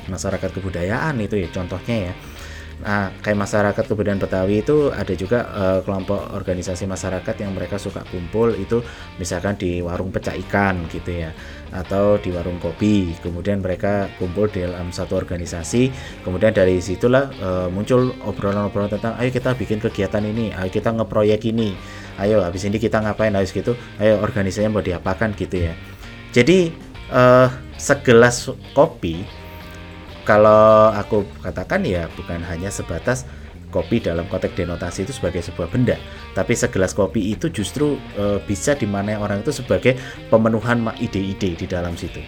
masyarakat 0.09 0.49
kebudayaan 0.51 1.15
itu 1.21 1.37
ya 1.37 1.47
contohnya 1.53 2.09
ya 2.09 2.13
Nah, 2.81 3.13
kayak 3.21 3.37
masyarakat 3.37 3.83
kebudayaan 3.85 4.17
Betawi 4.17 4.65
itu 4.65 4.89
ada 4.89 5.13
juga 5.13 5.45
uh, 5.53 5.79
kelompok 5.85 6.33
organisasi 6.33 6.89
masyarakat 6.89 7.35
yang 7.37 7.53
mereka 7.53 7.77
suka 7.77 8.01
kumpul 8.09 8.57
itu 8.57 8.81
misalkan 9.21 9.53
di 9.53 9.85
warung 9.85 10.09
pecah 10.09 10.33
ikan 10.49 10.89
gitu 10.89 11.13
ya 11.13 11.29
atau 11.69 12.17
di 12.17 12.33
warung 12.33 12.57
kopi. 12.57 13.13
Kemudian 13.21 13.61
mereka 13.61 14.09
kumpul 14.17 14.49
di 14.49 14.65
dalam 14.65 14.89
satu 14.89 15.13
organisasi. 15.13 15.93
Kemudian 16.25 16.57
dari 16.57 16.81
situlah 16.81 17.29
uh, 17.37 17.67
muncul 17.69 18.17
obrolan-obrolan 18.25 18.97
tentang 18.97 19.13
ayo 19.21 19.29
kita 19.29 19.53
bikin 19.53 19.77
kegiatan 19.77 20.25
ini, 20.25 20.49
ayo 20.57 20.69
kita 20.73 20.89
ngeproyek 20.89 21.45
ini. 21.53 21.77
Ayo 22.17 22.41
habis 22.41 22.65
ini 22.65 22.81
kita 22.81 22.97
ngapain 22.97 23.33
habis 23.37 23.53
gitu. 23.53 23.77
Ayo 24.01 24.25
organisasinya 24.25 24.81
mau 24.81 24.83
diapakan 24.83 25.37
gitu 25.37 25.69
ya. 25.69 25.77
Jadi 26.33 26.73
uh, 27.13 27.45
segelas 27.77 28.49
kopi 28.73 29.40
kalau 30.31 30.95
aku 30.95 31.27
katakan 31.43 31.83
ya 31.83 32.07
bukan 32.15 32.39
hanya 32.47 32.71
sebatas 32.71 33.27
kopi 33.67 33.99
dalam 33.99 34.23
konteks 34.31 34.55
denotasi 34.55 35.03
itu 35.03 35.11
sebagai 35.11 35.43
sebuah 35.43 35.67
benda, 35.67 35.99
tapi 36.31 36.55
segelas 36.55 36.95
kopi 36.95 37.35
itu 37.35 37.51
justru 37.51 37.99
e, 38.15 38.39
bisa 38.47 38.71
dimaknai 38.71 39.19
orang 39.19 39.43
itu 39.43 39.51
sebagai 39.51 39.99
pemenuhan 40.31 40.87
ide-ide 41.03 41.59
di 41.59 41.67
dalam 41.67 41.99
situ. 41.99 42.23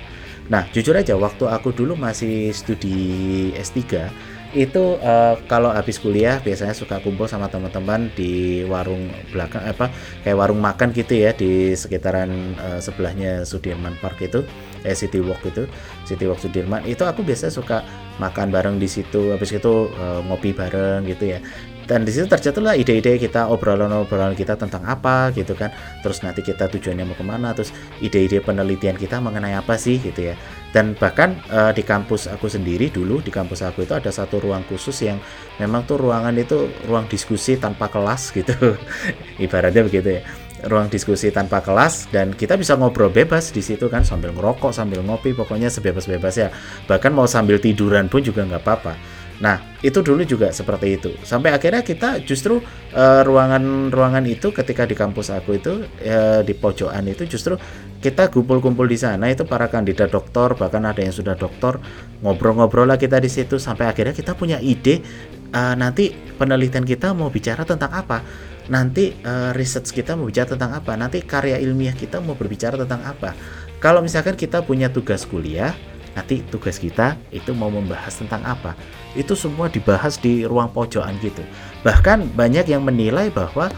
Nah, 0.51 0.67
jujur 0.75 0.99
aja 0.99 1.15
waktu 1.15 1.47
aku 1.47 1.71
dulu 1.71 1.95
masih 1.95 2.51
studi 2.51 3.55
S3 3.55 4.11
itu 4.53 5.01
uh, 5.01 5.35
kalau 5.49 5.73
habis 5.73 5.97
kuliah 5.97 6.37
biasanya 6.39 6.77
suka 6.77 7.01
kumpul 7.01 7.25
sama 7.25 7.49
teman-teman 7.49 8.13
di 8.13 8.61
warung 8.69 9.09
belakang 9.33 9.65
apa 9.65 9.89
kayak 10.21 10.37
warung 10.37 10.61
makan 10.61 10.93
gitu 10.93 11.17
ya 11.17 11.33
di 11.33 11.73
sekitaran 11.73 12.53
uh, 12.61 12.77
sebelahnya 12.77 13.43
Sudirman 13.43 13.97
Park 13.97 14.21
itu 14.21 14.45
eh 14.85 14.93
City 14.93 15.19
Walk 15.19 15.41
itu 15.43 15.65
City 16.05 16.29
Walk 16.29 16.39
Sudirman. 16.39 16.85
Itu 16.85 17.03
aku 17.09 17.25
biasa 17.25 17.49
suka 17.49 17.81
makan 18.21 18.53
bareng 18.53 18.77
di 18.77 18.85
situ 18.85 19.33
habis 19.33 19.49
itu 19.49 19.89
uh, 19.97 20.21
ngopi 20.29 20.53
bareng 20.53 21.09
gitu 21.09 21.33
ya 21.33 21.39
dan 21.83 22.07
di 22.07 22.11
situ 22.15 22.31
terjatuhlah 22.31 22.79
ide-ide 22.79 23.19
kita 23.19 23.51
obrolan-obrolan 23.51 24.33
kita 24.39 24.55
tentang 24.55 24.87
apa 24.87 25.35
gitu 25.35 25.51
kan. 25.51 25.69
Terus 25.99 26.23
nanti 26.23 26.39
kita 26.39 26.71
tujuannya 26.71 27.03
mau 27.03 27.17
ke 27.17 27.25
mana 27.25 27.51
terus 27.51 27.75
ide-ide 27.99 28.39
penelitian 28.39 28.95
kita 28.95 29.19
mengenai 29.19 29.55
apa 29.55 29.75
sih 29.75 29.99
gitu 29.99 30.31
ya. 30.31 30.35
Dan 30.71 30.95
bahkan 30.95 31.37
uh, 31.51 31.75
di 31.75 31.83
kampus 31.83 32.31
aku 32.31 32.47
sendiri 32.47 32.89
dulu 32.89 33.19
di 33.19 33.29
kampus 33.29 33.61
aku 33.61 33.83
itu 33.83 33.93
ada 33.93 34.09
satu 34.09 34.39
ruang 34.39 34.63
khusus 34.65 34.95
yang 35.05 35.19
memang 35.59 35.83
tuh 35.83 35.99
ruangan 35.99 36.33
itu 36.39 36.71
ruang 36.87 37.05
diskusi 37.11 37.59
tanpa 37.59 37.91
kelas 37.91 38.31
gitu. 38.31 38.55
Ibaratnya 39.43 39.83
begitu 39.83 40.19
ya. 40.19 40.23
Ruang 40.63 40.87
diskusi 40.87 41.27
tanpa 41.27 41.59
kelas 41.59 42.07
dan 42.15 42.31
kita 42.31 42.55
bisa 42.55 42.79
ngobrol 42.79 43.11
bebas 43.11 43.51
di 43.51 43.59
situ 43.59 43.91
kan 43.91 44.07
sambil 44.07 44.31
ngerokok 44.31 44.71
sambil 44.71 45.03
ngopi 45.03 45.35
pokoknya 45.35 45.67
sebebas-bebas 45.67 46.33
ya. 46.39 46.47
Bahkan 46.87 47.11
mau 47.11 47.27
sambil 47.27 47.59
tiduran 47.59 48.07
pun 48.07 48.23
juga 48.23 48.47
nggak 48.47 48.63
apa-apa 48.63 48.95
Nah, 49.41 49.57
itu 49.81 50.05
dulu 50.05 50.21
juga 50.21 50.53
seperti 50.53 50.87
itu. 50.99 51.11
Sampai 51.25 51.49
akhirnya 51.49 51.81
kita 51.81 52.21
justru 52.21 52.61
ruangan-ruangan 52.93 54.23
uh, 54.29 54.33
itu 54.35 54.53
ketika 54.53 54.85
di 54.85 54.93
kampus 54.93 55.33
aku 55.33 55.57
itu 55.57 55.89
uh, 56.05 56.45
di 56.45 56.53
pojokan 56.53 57.09
itu 57.09 57.25
justru 57.25 57.57
kita 57.97 58.29
kumpul-kumpul 58.29 58.85
di 58.85 58.99
sana 58.99 59.33
itu 59.33 59.47
para 59.49 59.65
kandidat 59.65 60.13
doktor 60.13 60.53
bahkan 60.53 60.85
ada 60.85 61.01
yang 61.01 61.15
sudah 61.15 61.33
doktor 61.33 61.81
ngobrol-ngobrol 62.21 62.85
lah 62.85 63.01
kita 63.01 63.17
di 63.17 63.31
situ 63.31 63.57
sampai 63.57 63.89
akhirnya 63.89 64.13
kita 64.13 64.37
punya 64.37 64.61
ide 64.61 65.01
uh, 65.49 65.73
nanti 65.73 66.13
penelitian 66.37 66.85
kita 66.85 67.17
mau 67.17 67.33
bicara 67.33 67.65
tentang 67.65 67.89
apa? 67.89 68.21
Nanti 68.69 69.11
uh, 69.25 69.51
research 69.57 69.89
kita 69.91 70.13
mau 70.13 70.29
bicara 70.29 70.53
tentang 70.53 70.77
apa? 70.77 70.93
Nanti 70.93 71.25
karya 71.25 71.57
ilmiah 71.57 71.97
kita 71.97 72.21
mau 72.21 72.37
berbicara 72.37 72.77
tentang 72.77 73.01
apa? 73.03 73.33
Kalau 73.81 73.99
misalkan 73.99 74.37
kita 74.37 74.63
punya 74.63 74.87
tugas 74.87 75.25
kuliah 75.27 75.73
nanti 76.13 76.45
tugas 76.45 76.77
kita 76.77 77.17
itu 77.33 77.57
mau 77.57 77.73
membahas 77.73 78.13
tentang 78.13 78.45
apa 78.45 78.77
itu 79.13 79.33
semua 79.37 79.69
dibahas 79.69 80.17
di 80.17 80.45
ruang 80.45 80.69
pojokan 80.73 81.17
gitu. 81.21 81.41
Bahkan 81.85 82.33
banyak 82.33 82.69
yang 82.69 82.81
menilai 82.85 83.29
bahwa 83.29 83.69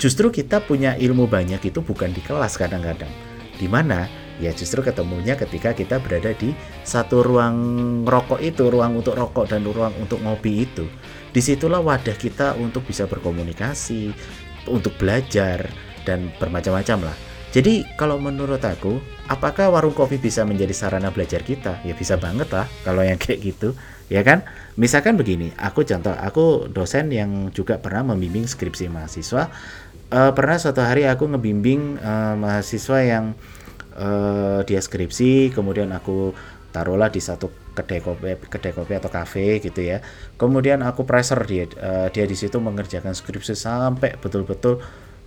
justru 0.00 0.32
kita 0.32 0.64
punya 0.64 0.96
ilmu 0.96 1.28
banyak 1.28 1.60
itu 1.60 1.84
bukan 1.84 2.12
di 2.12 2.24
kelas 2.24 2.56
kadang-kadang. 2.56 3.10
Di 3.60 3.68
mana? 3.68 4.08
Ya 4.40 4.56
justru 4.56 4.80
ketemunya 4.80 5.36
ketika 5.36 5.76
kita 5.76 6.00
berada 6.00 6.32
di 6.32 6.56
satu 6.80 7.20
ruang 7.20 7.56
rokok 8.08 8.40
itu 8.40 8.72
ruang 8.72 8.96
untuk 8.96 9.12
rokok 9.12 9.52
dan 9.52 9.68
ruang 9.68 9.92
untuk 10.00 10.16
ngopi 10.24 10.64
itu. 10.64 10.88
Di 11.30 11.44
situlah 11.44 11.84
wadah 11.84 12.16
kita 12.16 12.56
untuk 12.56 12.88
bisa 12.88 13.04
berkomunikasi 13.04 14.16
untuk 14.72 14.96
belajar 14.96 15.68
dan 16.08 16.32
bermacam-macam 16.40 17.12
lah. 17.12 17.16
Jadi 17.50 17.82
kalau 17.98 18.16
menurut 18.16 18.62
aku, 18.62 19.02
apakah 19.26 19.74
warung 19.74 19.92
kopi 19.92 20.16
bisa 20.16 20.46
menjadi 20.46 20.72
sarana 20.72 21.10
belajar 21.12 21.42
kita? 21.44 21.82
Ya 21.82 21.92
bisa 21.92 22.16
banget 22.16 22.48
lah 22.48 22.64
kalau 22.86 23.04
yang 23.04 23.18
kayak 23.20 23.42
gitu, 23.42 23.76
ya 24.10 24.26
kan? 24.26 24.42
Misalkan 24.74 25.14
begini, 25.14 25.54
aku 25.56 25.86
contoh, 25.86 26.12
aku 26.12 26.66
dosen 26.68 27.08
yang 27.14 27.54
juga 27.54 27.78
pernah 27.78 28.12
membimbing 28.12 28.44
skripsi 28.44 28.90
mahasiswa. 28.90 29.48
Uh, 30.10 30.34
pernah 30.34 30.58
suatu 30.58 30.82
hari 30.82 31.06
aku 31.06 31.30
ngebimbing 31.30 32.02
uh, 32.02 32.34
mahasiswa 32.34 32.98
yang 33.06 33.24
uh, 33.94 34.66
dia 34.66 34.82
skripsi, 34.82 35.54
kemudian 35.54 35.94
aku 35.94 36.34
taruhlah 36.74 37.08
di 37.14 37.22
satu 37.22 37.48
kedai 37.78 38.02
kopi, 38.02 38.34
kedai 38.50 38.74
kopi 38.74 38.98
atau 38.98 39.06
kafe 39.06 39.62
gitu 39.62 39.78
ya. 39.78 40.02
Kemudian 40.34 40.82
aku 40.82 41.06
pressure 41.06 41.46
dia, 41.46 41.70
uh, 41.78 42.10
dia 42.10 42.26
di 42.26 42.34
situ 42.34 42.58
mengerjakan 42.58 43.14
skripsi 43.14 43.54
sampai 43.54 44.18
betul-betul 44.18 44.82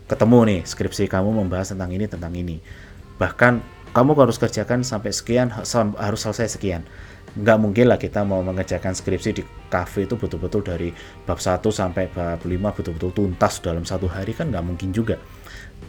ketemu 0.07 0.39
nih 0.45 0.61
skripsi 0.67 1.07
kamu 1.07 1.31
membahas 1.43 1.71
tentang 1.71 1.91
ini 1.95 2.05
tentang 2.11 2.33
ini 2.35 2.59
bahkan 3.15 3.63
kamu 3.95 4.17
harus 4.17 4.41
kerjakan 4.41 4.81
sampai 4.83 5.13
sekian 5.15 5.47
harus 5.49 6.19
selesai 6.21 6.59
sekian 6.59 6.83
nggak 7.33 7.57
mungkin 7.57 7.89
lah 7.89 7.97
kita 7.97 8.21
mau 8.21 8.45
mengerjakan 8.45 8.93
skripsi 8.93 9.29
di 9.33 9.43
cafe 9.65 10.05
itu 10.05 10.13
betul-betul 10.13 10.61
dari 10.61 10.93
bab 11.25 11.41
1 11.41 11.65
sampai 11.65 12.05
bab 12.13 12.45
5 12.45 12.53
betul-betul 12.53 13.09
tuntas 13.09 13.57
dalam 13.57 13.81
satu 13.81 14.05
hari 14.05 14.37
kan 14.37 14.53
nggak 14.53 14.65
mungkin 14.65 14.93
juga. 14.93 15.17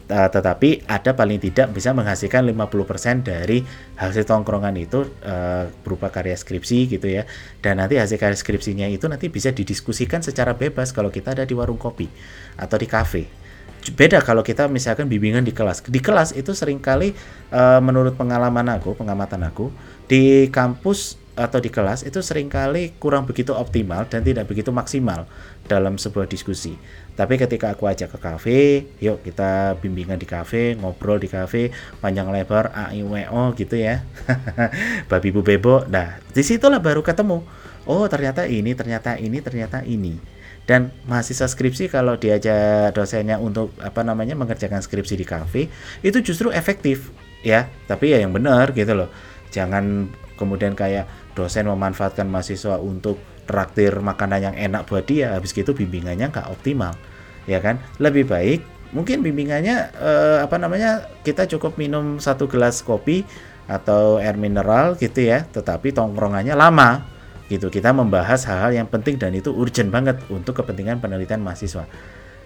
Uh, 0.04 0.28
tetapi 0.28 0.84
ada 0.84 1.16
paling 1.16 1.40
tidak 1.40 1.72
bisa 1.72 1.94
menghasilkan 1.96 2.44
50% 2.44 3.24
dari 3.24 3.64
hasil 3.96 4.26
tongkrongan 4.28 4.76
itu 4.76 5.06
uh, 5.24 5.70
berupa 5.80 6.12
karya 6.12 6.36
skripsi 6.36 6.96
gitu 6.96 7.08
ya. 7.08 7.28
Dan 7.60 7.80
nanti 7.80 8.00
hasil 8.00 8.16
karya 8.16 8.36
skripsinya 8.36 8.88
itu 8.88 9.08
nanti 9.08 9.28
bisa 9.28 9.52
didiskusikan 9.52 10.20
secara 10.20 10.56
bebas 10.56 10.92
kalau 10.92 11.08
kita 11.08 11.32
ada 11.36 11.44
di 11.44 11.52
warung 11.56 11.78
kopi 11.78 12.08
atau 12.56 12.76
di 12.76 12.88
cafe 12.88 13.44
beda 13.92 14.24
kalau 14.24 14.40
kita 14.40 14.64
misalkan 14.64 15.12
bimbingan 15.12 15.44
di 15.44 15.52
kelas. 15.52 15.84
Di 15.84 16.00
kelas 16.00 16.32
itu 16.32 16.56
sering 16.56 16.80
kali 16.80 17.12
uh, 17.52 17.84
menurut 17.84 18.16
pengalaman 18.16 18.64
aku, 18.72 18.96
pengamatan 18.96 19.44
aku, 19.44 19.68
di 20.08 20.48
kampus 20.48 21.20
atau 21.34 21.58
di 21.58 21.66
kelas 21.66 22.06
itu 22.06 22.22
sering 22.22 22.46
kali 22.46 22.94
kurang 23.02 23.26
begitu 23.26 23.50
optimal 23.50 24.06
dan 24.06 24.22
tidak 24.22 24.46
begitu 24.46 24.70
maksimal 24.70 25.26
dalam 25.66 25.98
sebuah 25.98 26.30
diskusi. 26.30 26.78
Tapi 27.14 27.38
ketika 27.38 27.70
aku 27.70 27.86
ajak 27.86 28.14
ke 28.14 28.18
kafe, 28.18 28.60
yuk 28.98 29.22
kita 29.22 29.78
bimbingan 29.78 30.18
di 30.18 30.26
kafe, 30.26 30.74
ngobrol 30.74 31.22
di 31.22 31.30
kafe, 31.30 31.70
panjang 32.02 32.26
lebar, 32.30 32.74
a 32.74 32.90
i 32.90 33.06
w 33.06 33.14
o 33.30 33.54
gitu 33.54 33.78
ya. 33.78 34.02
Babi 35.10 35.30
bu 35.30 35.46
bebo. 35.46 35.86
Nah, 35.86 36.18
di 36.34 36.42
situlah 36.42 36.82
baru 36.82 37.06
ketemu. 37.06 37.46
Oh, 37.86 38.02
ternyata 38.10 38.50
ini, 38.50 38.74
ternyata 38.74 39.14
ini, 39.14 39.38
ternyata 39.38 39.86
ini. 39.86 40.18
Dan 40.64 40.90
mahasiswa 41.04 41.46
skripsi 41.46 41.92
kalau 41.92 42.16
diajak 42.16 42.96
dosennya 42.96 43.36
untuk 43.36 43.76
apa 43.78 44.00
namanya 44.00 44.34
mengerjakan 44.34 44.80
skripsi 44.80 45.14
di 45.14 45.26
kafe, 45.28 45.70
itu 46.02 46.18
justru 46.18 46.50
efektif 46.50 47.14
ya. 47.46 47.70
Tapi 47.86 48.10
ya 48.10 48.18
yang 48.18 48.34
benar 48.34 48.74
gitu 48.74 48.90
loh. 48.96 49.12
Jangan 49.54 50.10
kemudian 50.34 50.74
kayak 50.74 51.06
dosen 51.38 51.66
memanfaatkan 51.70 52.26
mahasiswa 52.26 52.78
untuk 52.78 53.18
traktir 53.44 53.92
makanan 54.00 54.52
yang 54.52 54.56
enak 54.56 54.88
buat 54.88 55.04
dia 55.04 55.36
habis 55.36 55.52
gitu 55.52 55.76
bimbingannya 55.76 56.32
nggak 56.32 56.48
optimal 56.50 56.96
ya 57.44 57.60
kan? 57.60 57.80
Lebih 58.00 58.24
baik 58.28 58.60
mungkin 58.94 59.26
bimbingannya 59.26 59.90
eh, 59.98 60.38
apa 60.40 60.56
namanya 60.56 61.10
kita 61.26 61.50
cukup 61.50 61.76
minum 61.76 62.22
satu 62.22 62.46
gelas 62.46 62.80
kopi 62.80 63.26
atau 63.64 64.20
air 64.20 64.36
mineral 64.36 64.94
gitu 65.00 65.24
ya 65.24 65.42
tetapi 65.48 65.92
tongkrongannya 65.92 66.54
lama 66.56 67.04
gitu. 67.48 67.68
Kita 67.68 67.92
membahas 67.92 68.48
hal-hal 68.48 68.84
yang 68.84 68.88
penting 68.88 69.20
dan 69.20 69.34
itu 69.36 69.52
urgent 69.52 69.92
banget 69.92 70.20
untuk 70.32 70.56
kepentingan 70.62 70.98
penelitian 71.02 71.44
mahasiswa. 71.44 71.84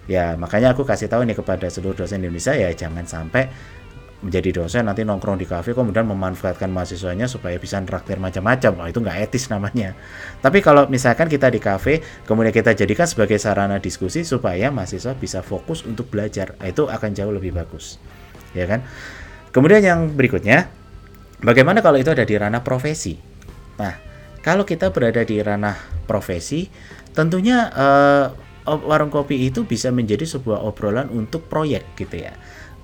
Ya 0.09 0.41
makanya 0.41 0.73
aku 0.73 0.89
kasih 0.89 1.07
tahu 1.13 1.29
nih 1.29 1.37
kepada 1.37 1.69
seluruh 1.69 1.93
dosen 1.93 2.25
Indonesia 2.25 2.57
ya 2.57 2.73
jangan 2.73 3.05
sampai 3.05 3.53
menjadi 4.19 4.63
dosen 4.63 4.83
nanti 4.91 5.07
nongkrong 5.07 5.39
di 5.39 5.47
kafe 5.47 5.79
kemudian 5.79 6.03
memanfaatkan 6.11 6.67
mahasiswanya 6.75 7.31
supaya 7.31 7.55
bisa 7.55 7.79
traktir 7.87 8.19
macam-macam. 8.19 8.73
Oh, 8.83 8.89
itu 8.91 8.99
nggak 8.99 9.31
etis 9.31 9.47
namanya. 9.47 9.95
Tapi 10.43 10.59
kalau 10.59 10.91
misalkan 10.91 11.31
kita 11.31 11.47
di 11.55 11.63
kafe 11.63 12.03
kemudian 12.27 12.51
kita 12.51 12.75
jadikan 12.75 13.07
sebagai 13.07 13.39
sarana 13.39 13.79
diskusi 13.79 14.27
supaya 14.27 14.75
mahasiswa 14.75 15.15
bisa 15.15 15.39
fokus 15.47 15.87
untuk 15.87 16.11
belajar. 16.11 16.59
Nah, 16.59 16.67
itu 16.67 16.91
akan 16.91 17.11
jauh 17.15 17.31
lebih 17.31 17.55
bagus. 17.55 18.03
Ya 18.59 18.67
kan? 18.67 18.83
Kemudian 19.55 19.87
yang 19.87 20.11
berikutnya 20.11 20.67
bagaimana 21.39 21.79
kalau 21.79 22.03
itu 22.03 22.11
ada 22.11 22.27
di 22.27 22.35
ranah 22.35 22.67
profesi? 22.67 23.15
Nah 23.79 24.09
kalau 24.43 24.67
kita 24.67 24.91
berada 24.91 25.23
di 25.23 25.39
ranah 25.39 25.79
profesi 26.11 26.67
tentunya 27.15 27.71
uh, 27.71 28.27
warung 28.67 29.09
kopi 29.09 29.49
itu 29.49 29.65
bisa 29.65 29.89
menjadi 29.89 30.29
sebuah 30.29 30.61
obrolan 30.61 31.09
untuk 31.09 31.49
proyek 31.49 31.97
gitu 31.97 32.21
ya 32.29 32.37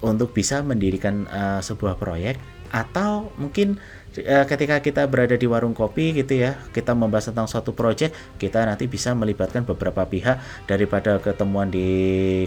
untuk 0.04 0.36
bisa 0.36 0.60
mendirikan 0.60 1.24
uh, 1.32 1.64
sebuah 1.64 1.96
proyek 1.96 2.36
atau 2.74 3.30
mungkin 3.38 3.78
uh, 4.18 4.44
ketika 4.50 4.82
kita 4.82 5.06
berada 5.06 5.38
di 5.38 5.46
warung 5.46 5.78
kopi 5.78 6.10
gitu 6.10 6.42
ya 6.42 6.58
kita 6.74 6.90
membahas 6.90 7.30
tentang 7.30 7.46
suatu 7.46 7.70
proyek 7.70 8.10
kita 8.34 8.66
nanti 8.66 8.90
bisa 8.90 9.14
melibatkan 9.14 9.62
beberapa 9.62 10.02
pihak 10.02 10.66
daripada 10.66 11.22
ketemuan 11.22 11.70
di 11.70 11.86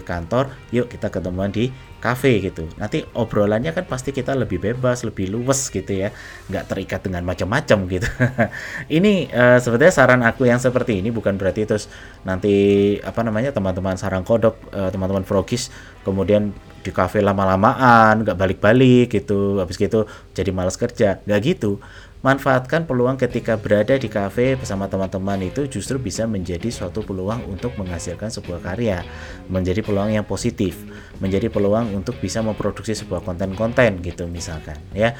kantor 0.04 0.52
yuk 0.68 0.92
kita 0.92 1.08
ketemuan 1.08 1.48
di 1.48 1.72
cafe 1.98 2.38
gitu. 2.38 2.62
Nanti 2.78 3.02
obrolannya 3.10 3.74
kan 3.74 3.82
pasti 3.82 4.14
kita 4.14 4.38
lebih 4.38 4.62
bebas 4.62 5.02
lebih 5.02 5.34
luwes 5.34 5.66
gitu 5.66 5.90
ya 5.90 6.14
nggak 6.46 6.64
terikat 6.70 7.00
dengan 7.02 7.26
macam-macam 7.26 7.78
gitu. 7.90 8.08
Ini 9.02 9.12
uh, 9.34 9.58
sebetulnya 9.58 9.94
saran 9.94 10.22
aku 10.22 10.46
yang 10.46 10.62
seperti 10.62 11.02
ini 11.02 11.10
bukan 11.10 11.34
berarti 11.34 11.66
terus 11.66 11.90
nanti 12.22 12.96
apa 13.02 13.20
namanya 13.26 13.50
teman-teman 13.50 13.98
sarang 13.98 14.22
kodok 14.22 14.54
uh, 14.70 14.90
teman-teman 14.94 15.26
frogis 15.26 15.74
kemudian 16.06 16.54
di 16.88 16.92
kafe 16.96 17.20
lama-lamaan 17.20 18.24
nggak 18.24 18.38
balik-balik 18.40 19.12
gitu 19.12 19.60
habis 19.60 19.76
gitu 19.76 20.08
jadi 20.32 20.48
malas 20.48 20.80
kerja. 20.80 21.20
Nggak 21.28 21.40
gitu. 21.44 21.76
Manfaatkan 22.18 22.82
peluang 22.82 23.14
ketika 23.14 23.54
berada 23.54 23.94
di 23.94 24.10
kafe 24.10 24.58
bersama 24.58 24.90
teman-teman 24.90 25.38
itu 25.38 25.70
justru 25.70 26.02
bisa 26.02 26.26
menjadi 26.26 26.66
suatu 26.66 27.06
peluang 27.06 27.46
untuk 27.46 27.78
menghasilkan 27.78 28.26
sebuah 28.26 28.58
karya 28.58 29.06
menjadi 29.46 29.86
peluang 29.86 30.10
yang 30.10 30.26
positif 30.26 30.74
menjadi 31.22 31.46
peluang 31.46 31.94
untuk 31.94 32.18
bisa 32.18 32.42
memproduksi 32.42 32.98
sebuah 32.98 33.22
konten-konten 33.22 34.02
gitu 34.02 34.26
misalkan 34.26 34.74
ya. 34.90 35.14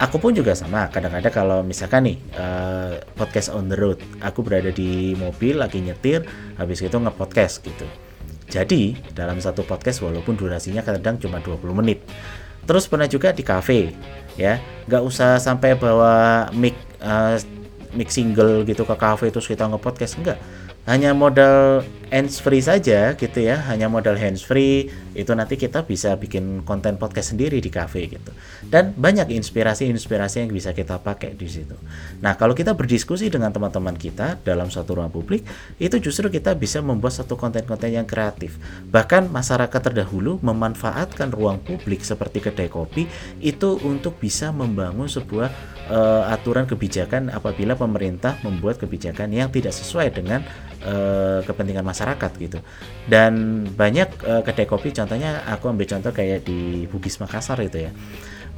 Aku 0.00 0.18
pun 0.18 0.34
juga 0.34 0.56
sama 0.58 0.90
kadang-kadang 0.90 1.30
kalau 1.30 1.58
misalkan 1.62 2.10
nih 2.10 2.18
uh, 2.34 2.98
podcast 3.14 3.54
on 3.54 3.70
the 3.70 3.78
road 3.78 4.02
aku 4.18 4.42
berada 4.42 4.74
di 4.74 5.14
mobil 5.14 5.54
lagi 5.54 5.78
nyetir 5.78 6.26
habis 6.58 6.82
itu 6.82 6.96
nge-podcast 6.98 7.62
gitu 7.62 8.09
jadi, 8.50 8.98
dalam 9.14 9.38
satu 9.38 9.62
podcast 9.62 10.02
walaupun 10.02 10.34
durasinya 10.34 10.82
kadang 10.82 11.22
cuma 11.22 11.38
20 11.38 11.62
menit. 11.78 12.02
Terus 12.66 12.90
pernah 12.90 13.06
juga 13.06 13.30
di 13.30 13.46
cafe, 13.46 13.94
ya. 14.34 14.58
Nggak 14.90 15.02
usah 15.06 15.38
sampai 15.38 15.78
bawa 15.78 16.50
mic 16.52 16.74
uh, 17.00 17.38
mic 17.94 18.10
single 18.10 18.62
gitu 18.62 18.86
ke 18.86 18.94
cafe 18.94 19.34
terus 19.34 19.50
kita 19.50 19.66
nge-podcast 19.66 20.22
enggak 20.22 20.38
hanya 20.86 21.10
modal 21.12 21.82
hands 22.10 22.42
free 22.42 22.60
saja 22.60 23.14
gitu 23.14 23.38
ya 23.38 23.62
hanya 23.70 23.86
modal 23.86 24.18
hands 24.18 24.42
free 24.42 24.90
itu 25.14 25.30
nanti 25.34 25.54
kita 25.54 25.86
bisa 25.86 26.14
bikin 26.18 26.66
konten 26.66 26.98
podcast 26.98 27.34
sendiri 27.34 27.62
di 27.62 27.70
cafe 27.70 28.10
gitu. 28.10 28.30
Dan 28.66 28.94
banyak 28.94 29.30
inspirasi-inspirasi 29.30 30.46
yang 30.46 30.50
bisa 30.50 30.74
kita 30.74 30.98
pakai 30.98 31.34
di 31.34 31.46
situ. 31.46 31.74
Nah 32.22 32.34
kalau 32.34 32.54
kita 32.54 32.74
berdiskusi 32.74 33.30
dengan 33.30 33.54
teman-teman 33.54 33.94
kita 33.94 34.38
dalam 34.42 34.70
satu 34.70 34.98
ruang 34.98 35.10
publik 35.10 35.46
itu 35.78 35.96
justru 36.02 36.30
kita 36.30 36.54
bisa 36.58 36.82
membuat 36.82 37.14
satu 37.14 37.38
konten-konten 37.38 37.94
yang 37.94 38.06
kreatif. 38.06 38.58
Bahkan 38.90 39.30
masyarakat 39.30 39.80
terdahulu 39.80 40.42
memanfaatkan 40.42 41.30
ruang 41.30 41.62
publik 41.62 42.02
seperti 42.02 42.42
kedai 42.42 42.66
kopi 42.66 43.06
itu 43.38 43.78
untuk 43.86 44.18
bisa 44.18 44.50
membangun 44.50 45.06
sebuah 45.06 45.48
uh, 45.90 46.32
aturan 46.34 46.66
kebijakan 46.66 47.30
apabila 47.30 47.74
pemerintah 47.74 48.38
membuat 48.42 48.78
kebijakan 48.78 49.30
yang 49.30 49.50
tidak 49.50 49.74
sesuai 49.74 50.10
dengan 50.14 50.42
uh, 50.86 51.40
kepentingan 51.44 51.84
masyarakat 51.84 51.99
gitu. 52.40 52.58
Dan 53.08 53.64
banyak 53.70 54.08
uh, 54.24 54.42
kedai 54.44 54.66
kopi 54.66 54.92
contohnya 54.92 55.44
aku 55.48 55.68
ambil 55.68 55.86
contoh 55.88 56.12
kayak 56.12 56.44
di 56.44 56.84
Bugis 56.88 57.20
Makassar 57.20 57.60
itu 57.60 57.88
ya. 57.88 57.92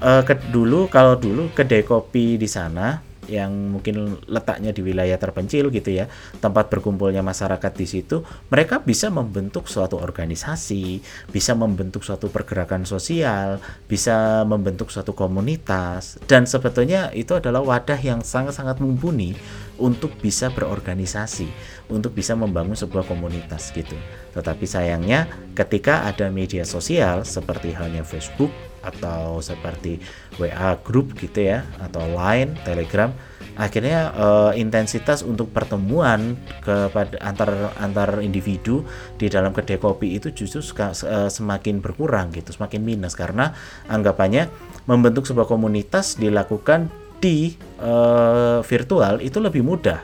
Uh, 0.02 0.22
ke, 0.26 0.34
dulu 0.50 0.90
kalau 0.90 1.14
dulu 1.14 1.54
kedai 1.54 1.86
kopi 1.86 2.34
di 2.34 2.50
sana 2.50 3.11
yang 3.32 3.72
mungkin 3.72 4.20
letaknya 4.28 4.76
di 4.76 4.84
wilayah 4.84 5.16
terpencil 5.16 5.72
gitu 5.72 5.88
ya, 5.88 6.12
tempat 6.44 6.68
berkumpulnya 6.68 7.24
masyarakat 7.24 7.72
di 7.72 7.86
situ, 7.88 8.20
mereka 8.52 8.84
bisa 8.84 9.08
membentuk 9.08 9.72
suatu 9.72 9.96
organisasi, 9.96 11.00
bisa 11.32 11.56
membentuk 11.56 12.04
suatu 12.04 12.28
pergerakan 12.28 12.84
sosial, 12.84 13.56
bisa 13.88 14.44
membentuk 14.44 14.92
suatu 14.92 15.16
komunitas, 15.16 16.20
dan 16.28 16.44
sebetulnya 16.44 17.08
itu 17.16 17.32
adalah 17.32 17.64
wadah 17.64 17.96
yang 17.96 18.20
sangat-sangat 18.20 18.76
mumpuni 18.84 19.32
untuk 19.80 20.12
bisa 20.20 20.52
berorganisasi, 20.52 21.48
untuk 21.88 22.12
bisa 22.12 22.36
membangun 22.36 22.76
sebuah 22.76 23.08
komunitas 23.08 23.72
gitu. 23.72 23.96
Tetapi 24.36 24.68
sayangnya 24.68 25.26
ketika 25.56 26.04
ada 26.04 26.28
media 26.28 26.68
sosial 26.68 27.24
seperti 27.24 27.72
halnya 27.72 28.04
Facebook, 28.04 28.52
atau 28.82 29.38
seperti 29.38 30.02
WA 30.36 30.76
grup 30.82 31.14
gitu 31.18 31.46
ya 31.46 31.64
atau 31.80 32.02
Line, 32.12 32.58
Telegram 32.66 33.10
akhirnya 33.56 34.12
uh, 34.16 34.52
intensitas 34.56 35.20
untuk 35.20 35.52
pertemuan 35.52 36.40
kepada 36.64 37.20
antar 37.20 37.76
antar 37.76 38.24
individu 38.24 38.84
di 39.20 39.28
dalam 39.28 39.52
kedai 39.52 39.76
kopi 39.76 40.16
itu 40.16 40.32
justru 40.32 40.64
suka, 40.64 40.96
uh, 41.04 41.28
semakin 41.28 41.84
berkurang 41.84 42.32
gitu, 42.32 42.52
semakin 42.52 42.80
minus. 42.80 43.12
Karena 43.12 43.52
anggapannya 43.88 44.48
membentuk 44.88 45.28
sebuah 45.28 45.44
komunitas 45.44 46.16
dilakukan 46.16 46.88
di 47.20 47.54
uh, 47.78 48.64
virtual 48.64 49.20
itu 49.20 49.38
lebih 49.38 49.62
mudah 49.62 50.00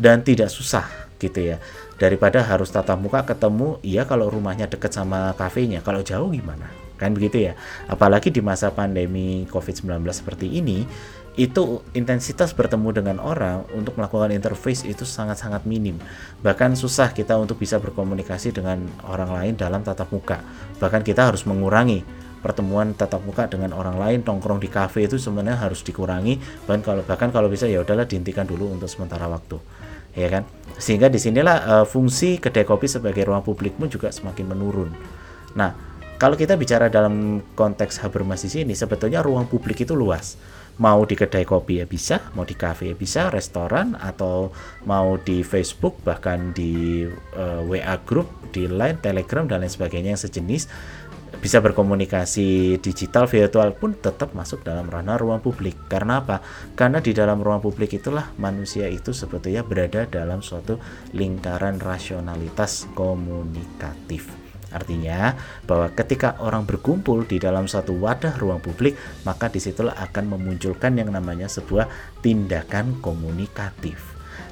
dan 0.00 0.24
tidak 0.24 0.48
susah 0.48 0.88
gitu 1.20 1.54
ya. 1.54 1.56
Daripada 1.98 2.46
harus 2.46 2.70
tatap 2.70 2.96
muka 3.02 3.26
ketemu 3.26 3.82
iya 3.82 4.06
kalau 4.06 4.30
rumahnya 4.30 4.70
dekat 4.70 4.94
sama 4.94 5.34
kafenya 5.34 5.82
kalau 5.82 5.98
jauh 5.98 6.30
gimana 6.30 6.87
kan 6.98 7.14
begitu 7.14 7.48
ya. 7.48 7.52
Apalagi 7.86 8.34
di 8.34 8.42
masa 8.42 8.74
pandemi 8.74 9.46
COVID-19 9.48 10.02
seperti 10.10 10.50
ini 10.50 10.84
itu 11.38 11.86
intensitas 11.94 12.50
bertemu 12.50 12.98
dengan 12.98 13.16
orang 13.22 13.62
untuk 13.70 13.94
melakukan 13.94 14.34
interface 14.34 14.82
itu 14.82 15.06
sangat-sangat 15.06 15.62
minim. 15.70 15.94
Bahkan 16.42 16.74
susah 16.74 17.14
kita 17.14 17.38
untuk 17.38 17.62
bisa 17.62 17.78
berkomunikasi 17.78 18.50
dengan 18.50 18.82
orang 19.06 19.30
lain 19.30 19.52
dalam 19.54 19.86
tatap 19.86 20.10
muka. 20.10 20.42
Bahkan 20.82 21.06
kita 21.06 21.30
harus 21.30 21.46
mengurangi 21.46 22.02
pertemuan 22.42 22.90
tatap 22.90 23.22
muka 23.22 23.46
dengan 23.46 23.70
orang 23.70 24.02
lain. 24.02 24.18
Nongkrong 24.26 24.58
di 24.58 24.66
kafe 24.66 25.06
itu 25.06 25.14
sebenarnya 25.14 25.62
harus 25.62 25.86
dikurangi. 25.86 26.66
Bahkan 26.66 26.82
kalau 26.82 27.02
bahkan 27.06 27.30
kalau 27.30 27.46
bisa 27.46 27.70
ya 27.70 27.86
udahlah 27.86 28.10
dihentikan 28.10 28.42
dulu 28.42 28.74
untuk 28.74 28.90
sementara 28.90 29.30
waktu. 29.30 29.62
Ya 30.18 30.26
kan? 30.26 30.42
Sehingga 30.74 31.06
di 31.06 31.22
sinilah 31.22 31.56
uh, 31.62 31.86
fungsi 31.86 32.42
kedai 32.42 32.66
kopi 32.66 32.90
sebagai 32.90 33.22
ruang 33.22 33.46
publik 33.46 33.78
pun 33.78 33.86
juga 33.86 34.10
semakin 34.10 34.50
menurun. 34.50 34.90
Nah 35.54 35.70
kalau 36.18 36.34
kita 36.34 36.58
bicara 36.58 36.90
dalam 36.90 37.40
konteks 37.54 38.02
Habermas 38.02 38.42
di 38.42 38.50
sini 38.50 38.74
sebetulnya 38.74 39.22
ruang 39.22 39.46
publik 39.46 39.86
itu 39.86 39.94
luas 39.94 40.34
mau 40.78 41.02
di 41.02 41.18
kedai 41.18 41.42
kopi 41.42 41.82
ya 41.82 41.86
bisa, 41.90 42.30
mau 42.38 42.46
di 42.46 42.54
kafe 42.54 42.94
ya 42.94 42.96
bisa, 42.98 43.30
restoran 43.34 43.98
atau 43.98 44.54
mau 44.86 45.18
di 45.18 45.42
Facebook 45.42 45.98
bahkan 46.06 46.54
di 46.54 47.02
uh, 47.34 47.62
eh, 47.66 47.82
WA 47.82 47.96
group, 48.06 48.30
di 48.54 48.70
Line, 48.70 48.98
Telegram 49.02 49.44
dan 49.44 49.66
lain 49.66 49.70
sebagainya 49.74 50.14
yang 50.14 50.22
sejenis 50.22 50.70
bisa 51.38 51.62
berkomunikasi 51.62 52.80
digital 52.82 53.28
virtual 53.30 53.70
pun 53.76 53.94
tetap 53.94 54.34
masuk 54.34 54.64
dalam 54.66 54.90
ranah 54.90 55.20
ruang 55.20 55.38
publik. 55.44 55.76
Karena 55.86 56.24
apa? 56.24 56.42
Karena 56.74 56.98
di 57.04 57.14
dalam 57.14 57.38
ruang 57.44 57.62
publik 57.62 57.94
itulah 57.94 58.32
manusia 58.40 58.90
itu 58.90 59.14
sebetulnya 59.14 59.62
berada 59.62 60.08
dalam 60.08 60.42
suatu 60.42 60.80
lingkaran 61.14 61.78
rasionalitas 61.78 62.90
komunikatif. 62.96 64.47
Artinya 64.68 65.32
bahwa 65.64 65.88
ketika 65.96 66.36
orang 66.44 66.68
berkumpul 66.68 67.24
di 67.24 67.40
dalam 67.40 67.64
satu 67.64 67.96
wadah 67.96 68.36
ruang 68.36 68.60
publik, 68.60 68.96
maka 69.24 69.48
di 69.48 69.60
situlah 69.60 69.96
akan 69.96 70.36
memunculkan 70.36 70.96
yang 70.96 71.08
namanya 71.08 71.48
sebuah 71.48 71.88
tindakan 72.20 73.00
komunikatif. 73.00 74.00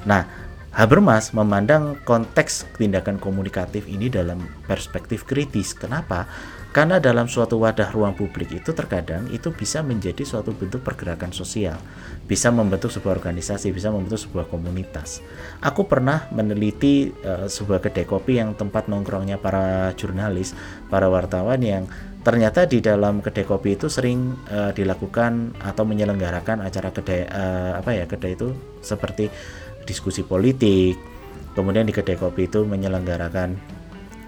Nah, 0.09 0.47
Habermas 0.77 1.33
memandang 1.33 1.97
konteks 2.05 2.69
tindakan 2.77 3.17
komunikatif 3.17 3.89
ini 3.89 4.13
dalam 4.13 4.45
perspektif 4.69 5.25
kritis. 5.25 5.73
Kenapa? 5.73 6.29
Karena 6.77 7.01
dalam 7.01 7.25
suatu 7.25 7.57
wadah 7.57 7.89
ruang 7.89 8.13
publik 8.13 8.53
itu 8.53 8.77
terkadang 8.77 9.33
itu 9.33 9.49
bisa 9.49 9.81
menjadi 9.81 10.21
suatu 10.29 10.53
bentuk 10.53 10.85
pergerakan 10.85 11.33
sosial, 11.33 11.81
bisa 12.29 12.53
membentuk 12.53 12.93
sebuah 12.93 13.17
organisasi, 13.17 13.73
bisa 13.73 13.89
membentuk 13.89 14.21
sebuah 14.21 14.45
komunitas. 14.53 15.25
Aku 15.65 15.89
pernah 15.89 16.29
meneliti 16.37 17.17
uh, 17.25 17.49
sebuah 17.49 17.81
kedai 17.81 18.05
kopi 18.05 18.45
yang 18.45 18.53
tempat 18.53 18.93
nongkrongnya 18.93 19.41
para 19.41 19.97
jurnalis, 19.97 20.53
para 20.93 21.09
wartawan 21.09 21.65
yang 21.65 21.89
ternyata 22.21 22.69
di 22.69 22.85
dalam 22.85 23.25
kedai 23.25 23.49
kopi 23.49 23.81
itu 23.81 23.89
sering 23.89 24.37
uh, 24.53 24.69
dilakukan 24.77 25.57
atau 25.65 25.89
menyelenggarakan 25.89 26.61
acara 26.61 26.93
kedai 26.93 27.25
uh, 27.25 27.81
apa 27.81 27.97
ya 27.97 28.05
kedai 28.05 28.37
itu 28.37 28.53
seperti 28.85 29.33
diskusi 29.89 30.29
politik. 30.29 31.01
Kemudian 31.57 31.89
di 31.89 31.97
kedai 31.97 32.21
kopi 32.21 32.53
itu 32.53 32.69
menyelenggarakan 32.69 33.76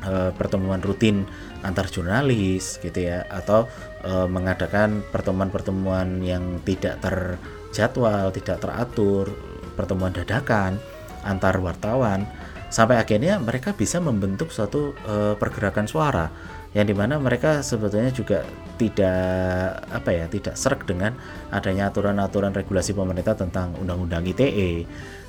uh, 0.05 0.31
pertemuan 0.37 0.83
rutin 0.83 1.27
antar 1.63 1.91
jurnalis 1.91 2.79
gitu 2.79 3.11
ya 3.11 3.27
atau 3.27 3.67
e, 4.03 4.13
mengadakan 4.31 5.03
pertemuan-pertemuan 5.11 6.23
yang 6.23 6.63
tidak 6.63 7.03
terjadwal, 7.03 8.31
tidak 8.31 8.63
teratur, 8.63 9.35
pertemuan 9.75 10.15
dadakan 10.15 10.79
antar 11.27 11.59
wartawan 11.59 12.27
sampai 12.69 13.01
akhirnya 13.01 13.41
mereka 13.41 13.75
bisa 13.75 13.99
membentuk 13.99 14.55
suatu 14.55 14.95
e, 15.03 15.35
pergerakan 15.35 15.89
suara 15.91 16.31
yang 16.77 16.85
di 16.85 16.93
mana 16.93 17.17
mereka 17.17 17.65
sebetulnya 17.65 18.13
juga 18.13 18.45
tidak 18.77 19.89
apa 19.89 20.11
ya 20.13 20.25
tidak 20.29 20.55
serak 20.55 20.85
dengan 20.85 21.17
adanya 21.49 21.89
aturan-aturan 21.89 22.53
regulasi 22.53 22.93
pemerintah 22.93 23.35
tentang 23.35 23.73
undang-undang 23.81 24.23
ITE 24.29 24.85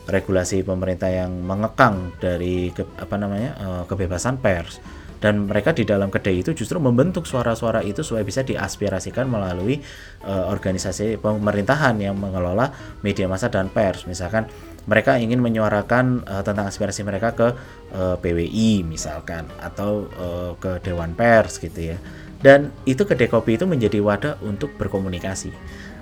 regulasi 0.10 0.66
pemerintah 0.66 1.08
yang 1.10 1.32
mengekang 1.46 2.12
dari 2.18 2.74
ke, 2.74 2.86
apa 2.98 3.16
namanya 3.16 3.52
e, 3.56 3.68
kebebasan 3.86 4.42
pers. 4.42 4.82
Dan 5.20 5.52
mereka 5.52 5.76
di 5.76 5.84
dalam 5.84 6.08
kedai 6.08 6.40
itu 6.40 6.56
justru 6.56 6.80
membentuk 6.80 7.28
suara-suara 7.28 7.84
itu 7.84 8.00
supaya 8.00 8.24
bisa 8.24 8.40
diaspirasikan 8.40 9.28
melalui 9.28 9.84
uh, 10.24 10.48
organisasi 10.48 11.20
pemerintahan 11.20 12.00
yang 12.00 12.16
mengelola 12.16 12.72
media 13.04 13.28
massa 13.28 13.52
dan 13.52 13.68
pers. 13.68 14.08
Misalkan 14.08 14.48
mereka 14.88 15.20
ingin 15.20 15.44
menyuarakan 15.44 16.24
uh, 16.24 16.40
tentang 16.40 16.72
aspirasi 16.72 17.04
mereka 17.04 17.36
ke 17.36 17.52
uh, 17.92 18.16
PWI 18.16 18.88
misalkan 18.88 19.44
atau 19.60 20.08
uh, 20.16 20.52
ke 20.56 20.80
Dewan 20.88 21.12
Pers 21.20 21.60
gitu 21.60 21.94
ya. 21.94 21.98
Dan 22.40 22.72
itu 22.88 23.04
kedai 23.04 23.28
kopi 23.28 23.60
itu 23.60 23.68
menjadi 23.68 24.00
wadah 24.00 24.40
untuk 24.48 24.72
berkomunikasi. 24.80 25.52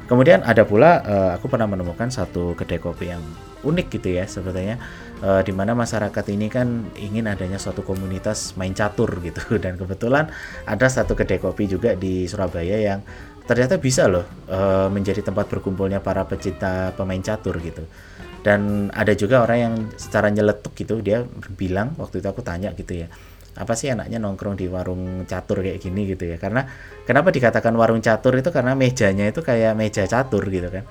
Kemudian 0.06 0.46
ada 0.46 0.62
pula 0.62 1.02
uh, 1.02 1.30
aku 1.36 1.50
pernah 1.50 1.66
menemukan 1.66 2.14
satu 2.14 2.54
kedai 2.54 2.78
kopi 2.78 3.10
yang 3.10 3.26
unik 3.68 3.88
gitu 4.00 4.16
ya 4.16 4.24
sebetulnya 4.24 4.80
uh, 5.22 5.42
di 5.44 5.52
mana 5.52 5.76
masyarakat 5.76 6.26
ini 6.32 6.48
kan 6.48 6.88
ingin 6.96 7.28
adanya 7.28 7.60
suatu 7.60 7.84
komunitas 7.84 8.56
main 8.56 8.72
catur 8.72 9.20
gitu. 9.20 9.42
Dan 9.64 9.76
kebetulan 9.76 10.32
ada 10.64 10.88
satu 10.88 11.14
kedai 11.14 11.38
kopi 11.44 11.68
juga 11.68 11.94
di 11.94 12.26
Surabaya 12.26 12.80
yang 12.80 13.00
ternyata 13.48 13.80
bisa 13.80 14.08
loh 14.12 14.28
uh, 14.52 14.92
menjadi 14.92 15.24
tempat 15.24 15.48
berkumpulnya 15.48 16.04
para 16.04 16.24
pecinta 16.28 16.96
pemain 16.96 17.22
catur 17.22 17.60
gitu. 17.60 17.84
Dan 18.44 18.88
ada 18.96 19.12
juga 19.12 19.44
orang 19.44 19.60
yang 19.60 19.74
secara 20.00 20.32
nyeletuk 20.32 20.72
gitu 20.78 21.04
dia 21.04 21.28
bilang 21.60 21.92
waktu 22.00 22.24
itu 22.24 22.28
aku 22.32 22.40
tanya 22.40 22.72
gitu 22.72 23.04
ya 23.04 23.12
apa 23.58 23.74
sih 23.74 23.90
anaknya 23.90 24.22
nongkrong 24.22 24.54
di 24.54 24.70
warung 24.70 25.26
catur 25.26 25.66
kayak 25.66 25.82
gini 25.82 26.06
gitu 26.06 26.30
ya? 26.30 26.38
Karena 26.38 26.62
kenapa 27.10 27.34
dikatakan 27.34 27.74
warung 27.74 28.06
catur 28.06 28.38
itu? 28.38 28.54
Karena 28.54 28.78
mejanya 28.78 29.26
itu 29.26 29.42
kayak 29.42 29.74
meja 29.74 30.06
catur 30.06 30.46
gitu 30.46 30.70
kan 30.70 30.86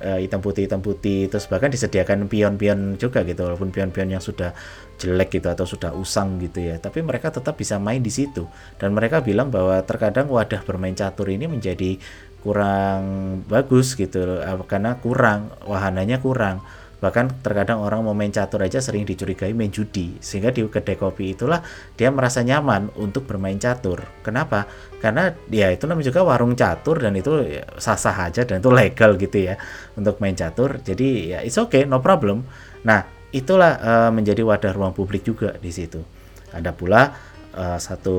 uh, 0.00 0.18
hitam 0.18 0.40
putih 0.40 0.66
hitam 0.66 0.80
putih 0.80 1.28
terus 1.28 1.46
bahkan 1.46 1.68
disediakan 1.68 2.26
pion-pion 2.26 2.96
juga 2.96 3.22
gitu 3.24 3.46
walaupun 3.46 3.70
pion-pion 3.70 4.16
yang 4.16 4.22
sudah 4.24 4.52
jelek 5.00 5.40
gitu 5.40 5.48
atau 5.48 5.64
sudah 5.64 5.96
usang 5.96 6.36
gitu 6.40 6.60
ya. 6.60 6.76
Tapi 6.76 7.00
mereka 7.00 7.32
tetap 7.32 7.56
bisa 7.56 7.80
main 7.80 8.04
di 8.04 8.12
situ. 8.12 8.44
Dan 8.76 8.92
mereka 8.92 9.24
bilang 9.24 9.48
bahwa 9.48 9.80
terkadang 9.84 10.28
wadah 10.28 10.60
bermain 10.64 10.92
catur 10.92 11.32
ini 11.32 11.48
menjadi 11.48 11.96
kurang 12.40 13.02
bagus 13.48 13.92
gitu 13.96 14.40
karena 14.64 14.96
kurang 14.96 15.52
wahananya 15.68 16.24
kurang 16.24 16.64
bahkan 17.00 17.32
terkadang 17.40 17.80
orang 17.80 18.04
mau 18.04 18.12
main 18.12 18.30
catur 18.30 18.60
aja 18.60 18.78
sering 18.78 19.08
dicurigai 19.08 19.56
main 19.56 19.72
judi. 19.72 20.20
Sehingga 20.20 20.52
di 20.52 20.62
kedai 20.62 20.94
kopi 21.00 21.32
itulah 21.34 21.64
dia 21.96 22.12
merasa 22.12 22.44
nyaman 22.44 22.92
untuk 23.00 23.24
bermain 23.24 23.56
catur. 23.56 24.04
Kenapa? 24.20 24.68
Karena 25.00 25.32
ya 25.48 25.72
itu 25.72 25.88
namanya 25.88 26.12
juga 26.12 26.20
warung 26.22 26.52
catur 26.52 27.00
dan 27.00 27.16
itu 27.16 27.64
sah-sah 27.80 28.28
aja 28.28 28.44
dan 28.44 28.60
itu 28.60 28.70
legal 28.70 29.16
gitu 29.16 29.50
ya 29.50 29.56
untuk 29.96 30.20
main 30.20 30.36
catur. 30.36 30.78
Jadi 30.84 31.34
ya 31.34 31.38
it's 31.40 31.56
okay 31.56 31.88
no 31.88 32.04
problem. 32.04 32.44
Nah 32.84 33.02
itulah 33.32 33.80
uh, 33.80 34.10
menjadi 34.12 34.44
wadah 34.44 34.72
ruang 34.76 34.92
publik 34.92 35.24
juga 35.24 35.56
di 35.56 35.72
situ. 35.72 36.04
Ada 36.52 36.76
pula 36.76 37.10
uh, 37.54 37.78
satu 37.78 38.16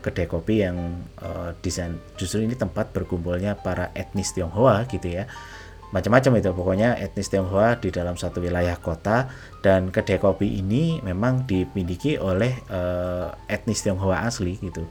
kedai 0.00 0.26
kopi 0.28 0.64
yang 0.64 1.06
uh, 1.20 1.52
desain 1.60 1.96
justru 2.16 2.44
ini 2.44 2.56
tempat 2.56 2.92
berkumpulnya 2.92 3.56
para 3.56 3.92
etnis 3.96 4.32
Tionghoa 4.36 4.84
gitu 4.88 5.08
ya 5.08 5.24
macam-macam 5.90 6.38
itu. 6.38 6.50
Pokoknya 6.54 6.98
etnis 6.98 7.30
Tionghoa 7.30 7.78
di 7.78 7.90
dalam 7.90 8.14
satu 8.14 8.42
wilayah 8.42 8.78
kota 8.78 9.30
dan 9.62 9.90
kedai 9.90 10.18
kopi 10.18 10.58
ini 10.58 10.98
memang 11.02 11.46
dimiliki 11.46 12.18
oleh 12.18 12.54
uh, 12.70 13.34
etnis 13.50 13.82
Tionghoa 13.82 14.26
asli 14.26 14.58
gitu. 14.58 14.86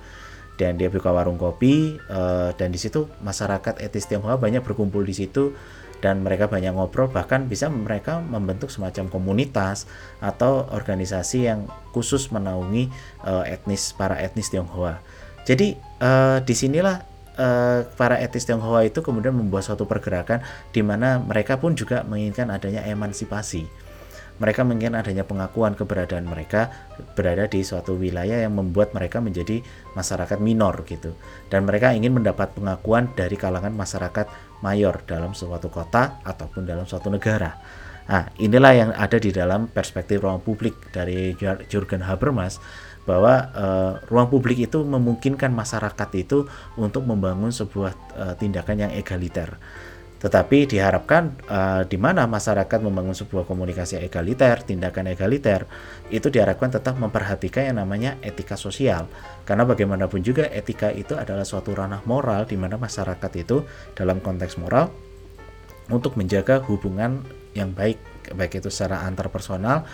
Dan 0.60 0.76
dia 0.76 0.92
buka 0.92 1.16
warung 1.16 1.40
kopi 1.40 1.96
uh, 2.12 2.52
dan 2.60 2.76
di 2.76 2.80
situ 2.80 3.08
masyarakat 3.24 3.80
etnis 3.80 4.12
Tionghoa 4.12 4.36
banyak 4.36 4.60
berkumpul 4.60 5.08
di 5.08 5.16
situ 5.16 5.56
dan 6.04 6.24
mereka 6.24 6.52
banyak 6.52 6.76
ngobrol. 6.76 7.08
Bahkan 7.12 7.48
bisa 7.48 7.72
mereka 7.72 8.20
membentuk 8.20 8.68
semacam 8.68 9.08
komunitas 9.08 9.88
atau 10.20 10.68
organisasi 10.72 11.48
yang 11.48 11.68
khusus 11.96 12.32
menaungi 12.32 12.92
uh, 13.24 13.48
etnis 13.48 13.96
para 13.96 14.20
etnis 14.20 14.52
Tionghoa. 14.52 15.00
Jadi 15.48 15.80
uh, 16.04 16.44
di 16.44 16.54
sinilah 16.54 17.09
uh, 17.40 17.88
para 17.96 18.20
etis 18.20 18.44
Tionghoa 18.44 18.84
itu 18.84 19.00
kemudian 19.00 19.32
membuat 19.32 19.64
suatu 19.64 19.88
pergerakan 19.88 20.44
di 20.76 20.84
mana 20.84 21.18
mereka 21.24 21.56
pun 21.56 21.74
juga 21.74 22.04
menginginkan 22.04 22.52
adanya 22.52 22.84
emansipasi. 22.84 23.64
Mereka 24.40 24.64
menginginkan 24.64 25.04
adanya 25.04 25.28
pengakuan 25.28 25.76
keberadaan 25.76 26.24
mereka 26.24 26.72
berada 27.12 27.44
di 27.52 27.60
suatu 27.60 28.00
wilayah 28.00 28.40
yang 28.40 28.56
membuat 28.56 28.96
mereka 28.96 29.20
menjadi 29.20 29.60
masyarakat 30.00 30.40
minor 30.40 30.88
gitu. 30.88 31.12
Dan 31.52 31.68
mereka 31.68 31.92
ingin 31.92 32.16
mendapat 32.16 32.56
pengakuan 32.56 33.12
dari 33.20 33.36
kalangan 33.36 33.76
masyarakat 33.76 34.32
mayor 34.64 35.04
dalam 35.04 35.36
suatu 35.36 35.68
kota 35.68 36.24
ataupun 36.24 36.64
dalam 36.64 36.88
suatu 36.88 37.12
negara. 37.12 37.52
Nah, 38.10 38.26
inilah 38.42 38.74
yang 38.74 38.92
ada 38.96 39.22
di 39.22 39.30
dalam 39.30 39.70
perspektif 39.70 40.24
ruang 40.24 40.42
publik 40.42 40.90
dari 40.90 41.38
Jurgen 41.70 42.02
Habermas 42.02 42.58
bahwa 43.10 43.50
uh, 43.58 43.92
ruang 44.06 44.30
publik 44.30 44.70
itu 44.70 44.86
memungkinkan 44.86 45.50
masyarakat 45.50 46.10
itu 46.14 46.46
untuk 46.78 47.10
membangun 47.10 47.50
sebuah 47.50 47.94
uh, 48.14 48.34
tindakan 48.38 48.86
yang 48.86 48.92
egaliter. 48.94 49.58
Tetapi 50.20 50.68
diharapkan 50.68 51.32
uh, 51.48 51.82
di 51.88 51.96
mana 51.96 52.28
masyarakat 52.28 52.84
membangun 52.84 53.16
sebuah 53.16 53.48
komunikasi 53.48 54.04
egaliter, 54.04 54.62
tindakan 54.68 55.16
egaliter, 55.16 55.64
itu 56.12 56.28
diharapkan 56.28 56.76
tetap 56.76 57.00
memperhatikan 57.00 57.72
yang 57.72 57.82
namanya 57.82 58.20
etika 58.20 58.60
sosial. 58.60 59.08
Karena 59.48 59.64
bagaimanapun 59.64 60.20
juga 60.20 60.46
etika 60.52 60.92
itu 60.92 61.16
adalah 61.16 61.48
suatu 61.48 61.72
ranah 61.72 62.04
moral 62.04 62.44
di 62.46 62.60
mana 62.60 62.76
masyarakat 62.76 63.32
itu 63.40 63.64
dalam 63.96 64.20
konteks 64.20 64.60
moral 64.60 64.92
untuk 65.88 66.20
menjaga 66.20 66.62
hubungan 66.68 67.24
yang 67.58 67.72
baik, 67.74 67.98
baik 68.36 68.62
itu 68.62 68.70
secara 68.70 69.08
antar 69.08 69.32
personal 69.32 69.88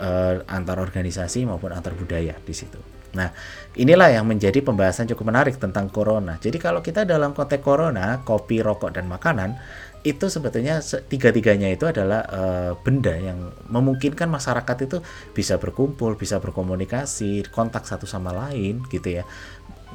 uh, 0.00 0.42
antar 0.48 0.80
organisasi 0.80 1.44
maupun 1.44 1.72
antar 1.72 1.92
budaya 1.96 2.36
di 2.42 2.54
situ. 2.54 2.78
Nah, 3.16 3.32
inilah 3.80 4.12
yang 4.12 4.28
menjadi 4.28 4.60
pembahasan 4.60 5.08
cukup 5.08 5.32
menarik 5.32 5.56
tentang 5.56 5.88
corona. 5.88 6.36
Jadi 6.36 6.60
kalau 6.60 6.84
kita 6.84 7.08
dalam 7.08 7.32
konteks 7.32 7.64
corona, 7.64 8.20
kopi, 8.20 8.60
rokok, 8.60 8.92
dan 8.92 9.08
makanan, 9.08 9.56
itu 10.04 10.28
sebetulnya 10.28 10.78
tiga-tiganya 10.84 11.72
itu 11.72 11.88
adalah 11.88 12.22
uh, 12.28 12.72
benda 12.78 13.16
yang 13.16 13.50
memungkinkan 13.72 14.30
masyarakat 14.30 14.76
itu 14.86 15.00
bisa 15.34 15.56
berkumpul, 15.56 16.14
bisa 16.14 16.38
berkomunikasi, 16.38 17.48
kontak 17.50 17.88
satu 17.88 18.04
sama 18.04 18.30
lain 18.36 18.84
gitu 18.92 19.18
ya. 19.18 19.24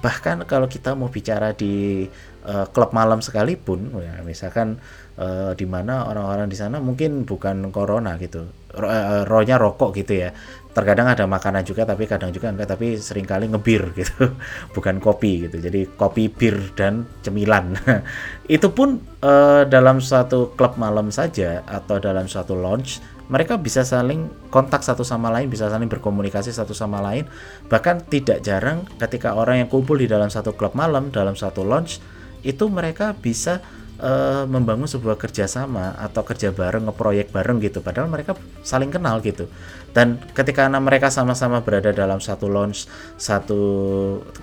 Bahkan 0.01 0.49
kalau 0.49 0.65
kita 0.65 0.97
mau 0.97 1.13
bicara 1.13 1.53
di 1.53 2.09
uh, 2.43 2.65
klub 2.73 2.89
malam 2.91 3.21
sekalipun, 3.21 3.93
ya, 4.01 4.19
misalkan 4.25 4.81
uh, 5.21 5.53
di 5.53 5.69
mana 5.69 6.09
orang-orang 6.09 6.49
di 6.49 6.57
sana 6.57 6.81
mungkin 6.81 7.23
bukan 7.23 7.69
corona 7.69 8.17
gitu, 8.17 8.49
rohnya 9.27 9.59
rokok 9.59 9.95
gitu 9.99 10.23
ya, 10.23 10.29
terkadang 10.71 11.11
ada 11.11 11.27
makanan 11.27 11.67
juga 11.67 11.83
tapi 11.83 12.07
kadang 12.07 12.31
juga 12.31 12.47
enggak 12.47 12.71
tapi 12.71 12.95
sering 12.95 13.27
kali 13.27 13.51
ngebir 13.51 13.91
gitu. 13.99 14.31
Bukan 14.71 15.03
kopi 15.03 15.47
gitu. 15.47 15.59
Jadi 15.59 15.91
kopi 15.99 16.31
bir 16.31 16.71
dan 16.75 17.07
cemilan. 17.23 17.75
Itu 18.55 18.71
pun 18.71 19.03
uh, 19.23 19.67
dalam 19.67 19.99
suatu 19.99 20.55
klub 20.55 20.79
malam 20.79 21.11
saja 21.11 21.63
atau 21.67 21.99
dalam 21.99 22.27
suatu 22.27 22.55
lounge 22.55 23.03
mereka 23.31 23.55
bisa 23.55 23.87
saling 23.87 24.27
kontak 24.51 24.83
satu 24.83 25.07
sama 25.07 25.31
lain 25.31 25.47
bisa 25.47 25.71
saling 25.71 25.87
berkomunikasi 25.87 26.51
satu 26.51 26.75
sama 26.75 26.99
lain. 26.99 27.27
Bahkan 27.71 28.11
tidak 28.11 28.43
jarang 28.43 28.83
ketika 28.99 29.35
orang 29.35 29.63
yang 29.63 29.69
kumpul 29.71 29.95
di 29.95 30.07
dalam 30.07 30.27
satu 30.27 30.51
klub 30.55 30.75
malam 30.75 31.11
dalam 31.11 31.35
satu 31.35 31.63
lounge 31.63 32.03
itu 32.41 32.67
mereka 32.67 33.13
bisa 33.13 33.61
uh, 34.01 34.43
membangun 34.49 34.89
sebuah 34.89 35.15
kerjasama 35.15 35.95
atau 35.95 36.25
kerja 36.25 36.49
bareng 36.51 36.89
ngeproyek 36.89 37.29
bareng 37.29 37.61
gitu. 37.61 37.79
Padahal 37.79 38.09
mereka 38.09 38.35
saling 38.65 38.89
kenal 38.89 39.21
gitu. 39.21 39.47
Dan 39.93 40.17
ketika 40.33 40.67
anak 40.67 40.81
mereka 40.81 41.07
sama-sama 41.13 41.61
berada 41.61 41.93
dalam 41.93 42.19
satu 42.19 42.49
lounge 42.49 42.89
satu 43.15 43.61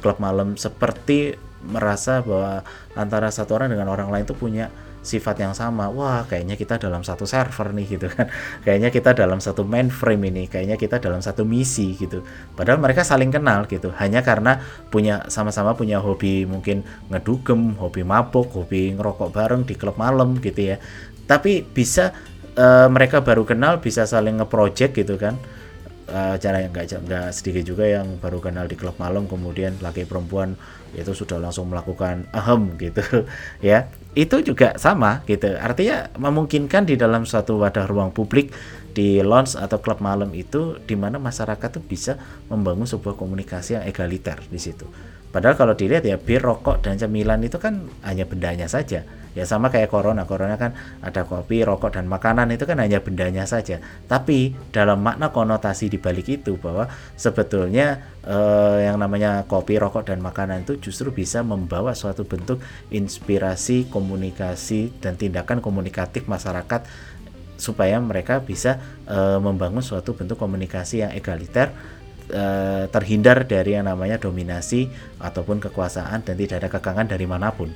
klub 0.01 0.23
malam 0.23 0.55
seperti 0.55 1.37
merasa 1.66 2.23
bahwa 2.23 2.62
antara 2.94 3.35
satu 3.35 3.59
orang 3.59 3.75
dengan 3.75 3.90
orang 3.90 4.14
lain 4.14 4.25
itu 4.25 4.37
punya 4.38 4.71
sifat 5.02 5.40
yang 5.40 5.54
sama. 5.54 5.88
Wah, 5.88 6.26
kayaknya 6.26 6.58
kita 6.58 6.76
dalam 6.76 7.02
satu 7.06 7.24
server 7.24 7.72
nih 7.72 7.87
gitu 7.98 8.06
kan. 8.11 8.26
Kayaknya 8.66 8.90
kita 8.92 9.11
dalam 9.14 9.38
satu 9.40 9.64
mainframe 9.64 10.28
ini, 10.28 10.44
kayaknya 10.50 10.76
kita 10.76 11.00
dalam 11.00 11.22
satu 11.24 11.46
misi 11.46 11.96
gitu. 11.96 12.20
Padahal 12.52 12.82
mereka 12.82 13.06
saling 13.06 13.32
kenal 13.32 13.64
gitu. 13.70 13.94
Hanya 13.96 14.20
karena 14.20 14.61
punya 14.92 15.24
sama-sama 15.32 15.72
punya 15.72 16.02
hobi 16.02 16.44
mungkin 16.44 16.84
ngedugem, 17.08 17.78
hobi 17.80 18.02
mabuk, 18.04 18.52
hobi 18.52 18.92
ngerokok 18.92 19.30
bareng 19.32 19.62
di 19.64 19.74
klub 19.78 19.96
malam 19.96 20.37
gitu 20.42 20.74
ya. 20.74 20.76
Tapi 21.24 21.64
bisa 21.64 22.12
uh, 22.58 22.88
mereka 22.90 23.22
baru 23.24 23.46
kenal 23.46 23.80
bisa 23.80 24.04
saling 24.04 24.42
ngeproject 24.42 24.92
gitu 24.98 25.16
kan. 25.16 25.38
Uh, 26.08 26.40
cara 26.40 26.64
yang 26.64 26.72
nggak 26.72 27.04
nggak 27.04 27.28
sedikit 27.37 27.68
juga 27.68 27.84
yang 27.84 28.16
baru 28.16 28.40
kenal 28.40 28.64
di 28.64 28.80
klub 28.80 28.96
malam 28.96 29.28
kemudian 29.28 29.76
laki 29.76 30.08
perempuan 30.08 30.56
itu 30.96 31.12
sudah 31.12 31.37
langsung 31.37 31.68
melakukan 31.68 32.24
ahem 32.32 32.80
gitu 32.80 33.04
ya 33.61 33.92
itu 34.18 34.42
juga 34.42 34.74
sama 34.83 35.22
gitu. 35.31 35.54
Artinya 35.54 36.11
memungkinkan 36.18 36.90
di 36.90 36.98
dalam 36.98 37.22
suatu 37.22 37.62
wadah 37.62 37.87
ruang 37.87 38.11
publik 38.11 38.50
di 38.90 39.22
lounge 39.22 39.54
atau 39.54 39.78
klub 39.78 40.02
malam 40.02 40.35
itu 40.35 40.74
di 40.83 40.98
mana 40.98 41.22
masyarakat 41.22 41.70
tuh 41.70 41.85
bisa 41.87 42.18
membangun 42.50 42.83
sebuah 42.83 43.14
komunikasi 43.14 43.78
yang 43.78 43.87
egaliter 43.87 44.42
di 44.50 44.59
situ. 44.59 44.90
Padahal 45.31 45.54
kalau 45.54 45.74
dilihat 45.78 46.02
ya 46.02 46.18
bir 46.18 46.42
rokok 46.42 46.83
dan 46.83 46.98
cemilan 46.98 47.38
itu 47.46 47.62
kan 47.62 47.87
hanya 48.02 48.26
bendanya 48.26 48.66
saja 48.66 49.07
ya 49.38 49.46
sama 49.46 49.70
kayak 49.70 49.87
corona. 49.87 50.27
Corona 50.27 50.59
kan 50.59 50.74
ada 50.98 51.22
kopi 51.22 51.62
rokok 51.62 51.94
dan 51.94 52.11
makanan. 52.11 52.51
Itu 52.51 52.66
kan 52.66 52.83
hanya 52.83 52.98
bendanya 52.98 53.46
saja. 53.46 53.79
Tapi 54.11 54.59
dalam 54.74 54.98
makna 54.98 55.31
konotasi 55.31 55.87
di 55.87 56.03
balik 56.03 56.27
itu 56.27 56.59
bahwa 56.59 56.90
sebetulnya 57.14 58.03
eh, 58.27 58.90
yang 58.90 58.98
namanya 58.98 59.46
kopi 59.46 59.79
rokok 59.79 60.11
dan 60.11 60.18
makanan 60.18 60.66
itu 60.66 60.83
justru 60.83 61.14
bisa 61.14 61.46
membawa 61.46 61.94
suatu 61.94 62.27
bentuk 62.27 62.59
inspirasi 62.90 63.87
komunikasi 63.87 64.98
dan 64.98 65.14
tindakan 65.14 65.62
komunikatif 65.62 66.27
masyarakat 66.27 66.83
supaya 67.59 67.98
mereka 67.98 68.42
bisa 68.42 68.79
eh, 69.07 69.38
membangun 69.38 69.83
suatu 69.83 70.14
bentuk 70.14 70.38
komunikasi 70.38 71.07
yang 71.07 71.12
egaliter 71.14 71.74
eh, 72.31 72.87
terhindar 72.88 73.44
dari 73.44 73.74
yang 73.74 73.90
namanya 73.90 74.16
dominasi 74.22 74.88
ataupun 75.18 75.59
kekuasaan 75.59 76.22
dan 76.22 76.35
tidak 76.38 76.62
ada 76.64 76.68
kekangan 76.70 77.07
dari 77.11 77.27
mana 77.27 77.51
pun 77.51 77.68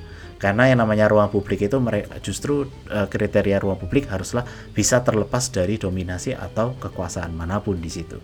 karena 0.43 0.67
yang 0.67 0.83
namanya 0.83 1.07
ruang 1.07 1.31
publik 1.31 1.71
itu 1.71 1.79
justru 2.19 2.67
uh, 2.91 3.07
kriteria 3.07 3.63
ruang 3.63 3.79
publik 3.79 4.11
haruslah 4.11 4.43
bisa 4.75 4.99
terlepas 4.99 5.47
dari 5.47 5.79
dominasi 5.79 6.35
atau 6.35 6.75
kekuasaan 6.83 7.31
mana 7.31 7.63
pun 7.63 7.79
di 7.79 7.87
situ. 7.87 8.19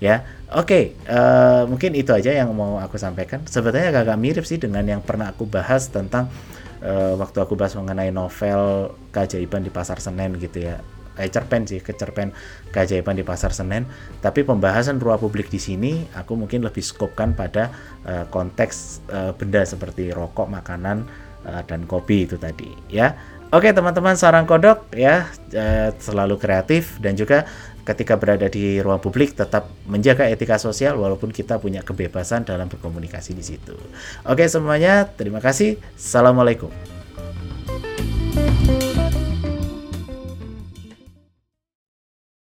Ya 0.00 0.24
oke 0.48 0.64
okay, 0.64 0.84
uh, 1.10 1.12
eh, 1.12 1.62
mungkin 1.68 1.92
itu 1.92 2.16
aja 2.16 2.32
yang 2.32 2.56
mau 2.56 2.80
aku 2.80 2.96
sampaikan. 2.96 3.44
Sebetulnya 3.44 3.92
agak, 3.92 4.08
agak 4.08 4.16
mirip 4.16 4.44
sih 4.48 4.56
dengan 4.56 4.80
yang 4.88 5.04
pernah 5.04 5.28
aku 5.28 5.44
bahas 5.44 5.92
tentang 5.92 6.32
uh, 6.80 7.20
waktu 7.20 7.36
aku 7.36 7.52
bahas 7.52 7.76
mengenai 7.76 8.16
novel 8.16 8.96
keajaiban 9.12 9.60
di 9.60 9.68
pasar 9.68 10.00
Senen 10.00 10.40
gitu 10.40 10.72
ya. 10.72 10.80
Eh 11.20 11.28
cerpen 11.28 11.68
sih 11.68 11.84
kecerpen 11.84 12.32
keajaiban 12.72 13.12
di 13.12 13.28
pasar 13.28 13.52
Senen. 13.52 13.84
Tapi 14.24 14.40
pembahasan 14.40 14.96
ruang 14.96 15.20
publik 15.20 15.52
di 15.52 15.60
sini 15.60 16.08
aku 16.16 16.32
mungkin 16.32 16.64
lebih 16.64 16.80
skopkan 16.80 17.36
pada 17.36 17.68
uh, 18.08 18.24
konteks 18.32 19.04
uh, 19.12 19.36
benda 19.36 19.68
seperti 19.68 20.16
rokok 20.16 20.48
makanan 20.48 21.27
uh, 21.46 21.62
dan 21.66 21.84
kopi 21.84 22.26
itu 22.26 22.40
tadi 22.40 22.72
ya 22.90 23.14
Oke 23.48 23.72
teman-teman 23.72 24.12
sarang 24.12 24.44
kodok 24.44 24.92
ya 24.92 25.24
uh, 25.56 25.88
selalu 25.96 26.36
kreatif 26.36 27.00
dan 27.00 27.16
juga 27.16 27.48
ketika 27.88 28.20
berada 28.20 28.44
di 28.52 28.76
ruang 28.84 29.00
publik 29.00 29.32
tetap 29.32 29.72
menjaga 29.88 30.28
etika 30.28 30.60
sosial 30.60 31.00
walaupun 31.00 31.32
kita 31.32 31.56
punya 31.56 31.80
kebebasan 31.80 32.44
dalam 32.44 32.68
berkomunikasi 32.68 33.32
di 33.32 33.40
situ. 33.40 33.72
Oke 34.28 34.44
semuanya 34.52 35.08
terima 35.08 35.40
kasih. 35.40 35.80
Assalamualaikum. 35.96 36.97